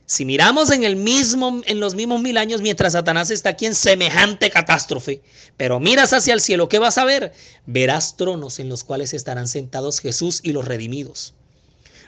Si 0.04 0.26
miramos 0.26 0.70
en 0.70 0.84
el 0.84 0.96
mismo, 0.96 1.62
en 1.64 1.80
los 1.80 1.94
mismos 1.94 2.20
mil 2.20 2.36
años, 2.36 2.60
mientras 2.60 2.92
Satanás 2.92 3.30
está 3.30 3.50
aquí 3.50 3.64
en 3.64 3.74
semejante 3.74 4.50
catástrofe, 4.50 5.22
pero 5.56 5.80
miras 5.80 6.12
hacia 6.12 6.34
el 6.34 6.42
cielo, 6.42 6.68
¿qué 6.68 6.78
vas 6.78 6.98
a 6.98 7.06
ver? 7.06 7.32
Verás 7.64 8.18
tronos 8.18 8.58
en 8.58 8.68
los 8.68 8.84
cuales 8.84 9.14
estarán 9.14 9.48
sentados 9.48 10.00
Jesús 10.00 10.40
y 10.42 10.52
los 10.52 10.66
redimidos 10.66 11.32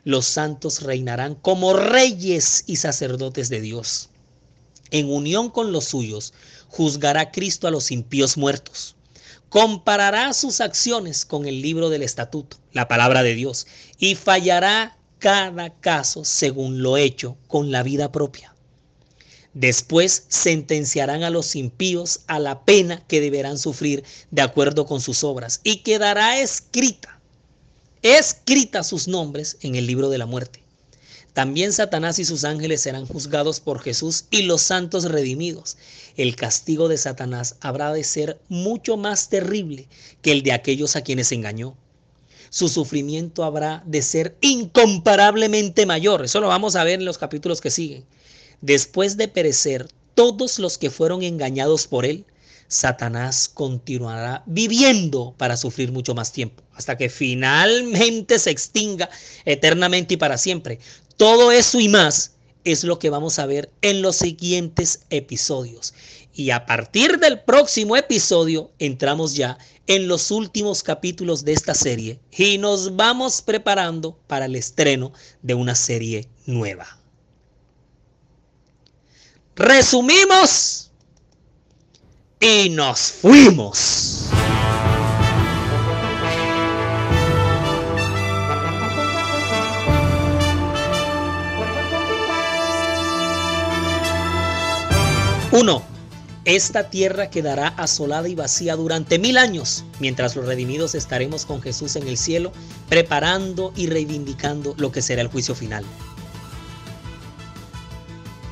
los 0.05 0.27
santos 0.27 0.83
reinarán 0.83 1.35
como 1.35 1.75
reyes 1.75 2.65
y 2.67 2.77
sacerdotes 2.77 3.49
de 3.49 3.61
Dios. 3.61 4.09
En 4.91 5.11
unión 5.11 5.49
con 5.51 5.73
los 5.73 5.85
suyos, 5.85 6.35
juzgará 6.69 7.31
Cristo 7.31 7.67
a 7.67 7.71
los 7.71 7.91
impíos 7.91 8.37
muertos. 8.37 8.97
Comparará 9.49 10.33
sus 10.33 10.61
acciones 10.61 11.25
con 11.25 11.47
el 11.47 11.62
libro 11.62 11.91
del 11.91 12.03
estatuto, 12.03 12.57
la 12.73 12.88
palabra 12.88 13.23
de 13.23 13.35
Dios, 13.35 13.67
y 13.99 14.15
fallará 14.15 14.97
cada 15.19 15.71
caso 15.71 16.25
según 16.25 16.83
lo 16.83 16.97
hecho 16.97 17.37
con 17.47 17.71
la 17.71 17.83
vida 17.83 18.11
propia. 18.11 18.55
Después 19.55 20.25
sentenciarán 20.29 21.23
a 21.23 21.31
los 21.31 21.55
impíos 21.55 22.21
a 22.27 22.38
la 22.38 22.65
pena 22.65 23.05
que 23.07 23.21
deberán 23.21 23.59
sufrir 23.59 24.03
de 24.31 24.43
acuerdo 24.43 24.87
con 24.87 25.01
sus 25.03 25.23
obras 25.25 25.61
y 25.62 25.83
quedará 25.83 26.41
escrita 26.41 27.12
escrita 28.03 28.83
sus 28.83 29.09
nombres 29.09 29.57
en 29.62 29.77
el 29.77 29.87
libro 29.87 30.11
de 30.11 30.19
la 30.19 30.27
muerte. 30.27 30.62
También 31.33 31.73
Satanás 31.73 32.19
y 32.19 32.27
sus 32.27 32.45
ángeles 32.45 32.83
serán 32.83 33.07
juzgados 33.07 33.61
por 33.61 33.81
Jesús 33.81 34.25
y 34.31 34.43
los 34.43 34.61
santos 34.61 35.05
redimidos. 35.05 35.79
El 36.17 36.37
castigo 36.37 36.88
de 36.88 36.99
Satanás 36.99 37.57
habrá 37.61 37.93
de 37.93 38.05
ser 38.05 38.38
mucho 38.49 38.99
más 38.99 39.31
terrible 39.31 39.87
que 40.21 40.33
el 40.33 40.43
de 40.43 40.53
aquellos 40.53 40.95
a 40.95 41.01
quienes 41.01 41.33
engañó. 41.33 41.75
Su 42.51 42.69
sufrimiento 42.69 43.45
habrá 43.45 43.83
de 43.87 44.03
ser 44.03 44.37
incomparablemente 44.43 45.87
mayor. 45.87 46.23
Eso 46.23 46.41
lo 46.41 46.49
vamos 46.49 46.77
a 46.77 46.85
ver 46.85 46.99
en 46.99 47.07
los 47.07 47.17
capítulos 47.17 47.62
que 47.62 47.71
siguen. 47.71 48.05
Después 48.61 49.17
de 49.17 49.29
perecer 49.29 49.88
todos 50.15 50.59
los 50.59 50.77
que 50.77 50.91
fueron 50.91 51.23
engañados 51.23 51.87
por 51.87 52.05
él, 52.05 52.27
Satanás 52.68 53.51
continuará 53.53 54.42
viviendo 54.46 55.35
para 55.37 55.57
sufrir 55.57 55.92
mucho 55.92 56.14
más 56.14 56.33
tiempo, 56.33 56.62
hasta 56.75 56.96
que 56.96 57.09
finalmente 57.09 58.38
se 58.38 58.51
extinga 58.51 59.11
eternamente 59.44 60.14
y 60.14 60.16
para 60.16 60.38
siempre. 60.38 60.79
Todo 61.16 61.53
eso 61.53 61.81
y 61.81 61.88
más 61.88 62.33
es 62.64 62.85
lo 62.85 62.98
que 62.98 63.11
vamos 63.11 63.38
a 63.38 63.46
ver 63.46 63.70
en 63.83 64.03
los 64.03 64.16
siguientes 64.16 65.03
episodios. 65.11 65.94
Y 66.35 66.51
a 66.51 66.64
partir 66.64 67.18
del 67.18 67.40
próximo 67.40 67.96
episodio 67.96 68.70
entramos 68.79 69.35
ya 69.35 69.59
en 69.87 70.09
los 70.09 70.31
últimos 70.31 70.83
capítulos 70.83 71.44
de 71.44 71.53
esta 71.53 71.75
serie 71.75 72.20
y 72.31 72.57
nos 72.59 72.96
vamos 72.96 73.42
preparando 73.42 74.18
para 74.27 74.46
el 74.46 74.57
estreno 74.57 75.12
de 75.42 75.55
una 75.55 75.75
serie 75.75 76.29
nueva. 76.46 76.98
Resumimos 79.57 80.91
y 82.42 82.70
nos 82.70 83.12
fuimos. 83.12 84.28
Uno, 95.52 95.85
esta 96.44 96.90
tierra 96.90 97.31
quedará 97.31 97.68
asolada 97.68 98.28
y 98.28 98.35
vacía 98.35 98.74
durante 98.74 99.20
mil 99.20 99.38
años, 99.38 99.85
mientras 100.00 100.35
los 100.35 100.44
redimidos 100.44 100.96
estaremos 100.96 101.46
con 101.46 101.62
Jesús 101.62 101.94
en 101.94 102.09
el 102.09 102.18
cielo, 102.18 102.52
preparando 102.88 103.72
y 103.76 103.87
reivindicando 103.87 104.74
lo 104.78 104.90
que 104.90 105.00
será 105.00 105.22
el 105.22 105.28
juicio 105.28 105.55
final. 105.55 105.85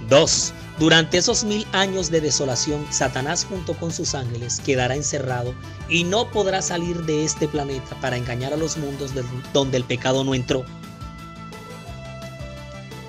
Dos, 0.09 0.53
durante 0.81 1.19
esos 1.19 1.45
mil 1.45 1.66
años 1.73 2.11
de 2.11 2.23
desolación, 2.23 2.87
Satanás 2.90 3.45
junto 3.47 3.75
con 3.75 3.93
sus 3.93 4.14
ángeles 4.14 4.61
quedará 4.61 4.97
encerrado 4.97 5.55
y 5.90 6.05
no 6.05 6.31
podrá 6.31 6.62
salir 6.62 7.05
de 7.05 7.23
este 7.23 7.47
planeta 7.47 7.95
para 8.01 8.16
engañar 8.16 8.55
a 8.55 8.57
los 8.57 8.79
mundos 8.79 9.11
donde 9.53 9.77
el 9.77 9.85
pecado 9.85 10.25
no 10.25 10.35
entró. 10.35 10.64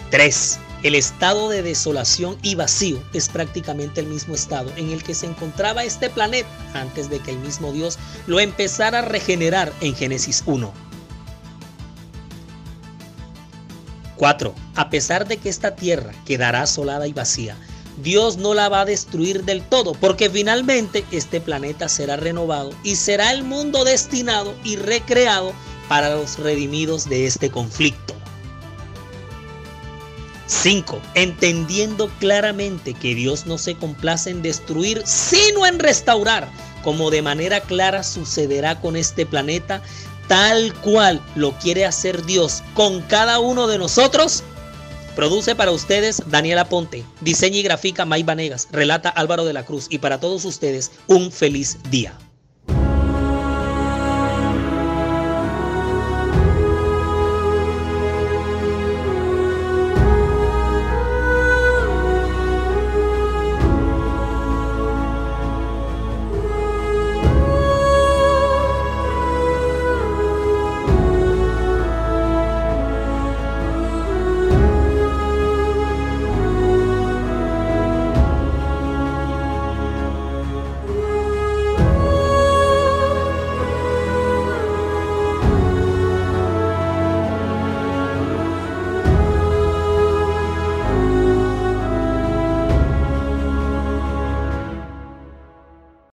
3. 0.09 0.59
El 0.83 0.95
estado 0.95 1.47
de 1.47 1.61
desolación 1.61 2.37
y 2.41 2.55
vacío 2.55 3.01
es 3.13 3.29
prácticamente 3.29 4.01
el 4.01 4.07
mismo 4.07 4.35
estado 4.35 4.69
en 4.75 4.89
el 4.89 5.01
que 5.01 5.15
se 5.15 5.27
encontraba 5.27 5.85
este 5.85 6.09
planeta 6.09 6.49
antes 6.73 7.09
de 7.09 7.19
que 7.19 7.31
el 7.31 7.39
mismo 7.39 7.71
Dios 7.71 7.97
lo 8.27 8.41
empezara 8.41 8.99
a 8.99 9.03
regenerar 9.03 9.71
en 9.79 9.95
Génesis 9.95 10.43
1. 10.45 10.90
4. 14.21 14.53
A 14.75 14.91
pesar 14.91 15.27
de 15.27 15.37
que 15.37 15.49
esta 15.49 15.75
tierra 15.75 16.13
quedará 16.27 16.61
asolada 16.61 17.07
y 17.07 17.11
vacía, 17.11 17.57
Dios 18.03 18.37
no 18.37 18.53
la 18.53 18.69
va 18.69 18.81
a 18.81 18.85
destruir 18.85 19.45
del 19.45 19.63
todo, 19.63 19.93
porque 19.93 20.29
finalmente 20.29 21.03
este 21.09 21.41
planeta 21.41 21.89
será 21.89 22.17
renovado 22.17 22.71
y 22.83 22.97
será 22.97 23.31
el 23.31 23.41
mundo 23.41 23.83
destinado 23.83 24.53
y 24.63 24.75
recreado 24.75 25.53
para 25.89 26.13
los 26.13 26.37
redimidos 26.37 27.09
de 27.09 27.25
este 27.25 27.49
conflicto. 27.49 28.13
5. 30.45 31.01
Entendiendo 31.15 32.07
claramente 32.19 32.93
que 32.93 33.15
Dios 33.15 33.47
no 33.47 33.57
se 33.57 33.73
complace 33.73 34.29
en 34.29 34.43
destruir, 34.43 35.01
sino 35.03 35.65
en 35.65 35.79
restaurar, 35.79 36.47
como 36.83 37.09
de 37.09 37.23
manera 37.23 37.59
clara 37.59 38.03
sucederá 38.03 38.79
con 38.81 38.95
este 38.95 39.25
planeta, 39.25 39.81
tal 40.31 40.73
cual 40.75 41.21
lo 41.35 41.51
quiere 41.59 41.85
hacer 41.85 42.23
Dios 42.23 42.63
con 42.73 43.01
cada 43.01 43.39
uno 43.39 43.67
de 43.67 43.77
nosotros. 43.77 44.43
Produce 45.13 45.55
para 45.55 45.71
ustedes 45.71 46.23
Daniela 46.27 46.69
Ponte, 46.69 47.03
diseña 47.19 47.57
y 47.57 47.63
grafica 47.63 48.05
May 48.05 48.23
Vanegas, 48.23 48.69
relata 48.71 49.09
Álvaro 49.09 49.43
de 49.43 49.51
la 49.51 49.65
Cruz 49.65 49.87
y 49.89 49.97
para 49.97 50.21
todos 50.21 50.45
ustedes 50.45 50.91
un 51.07 51.33
feliz 51.33 51.79
día. 51.89 52.17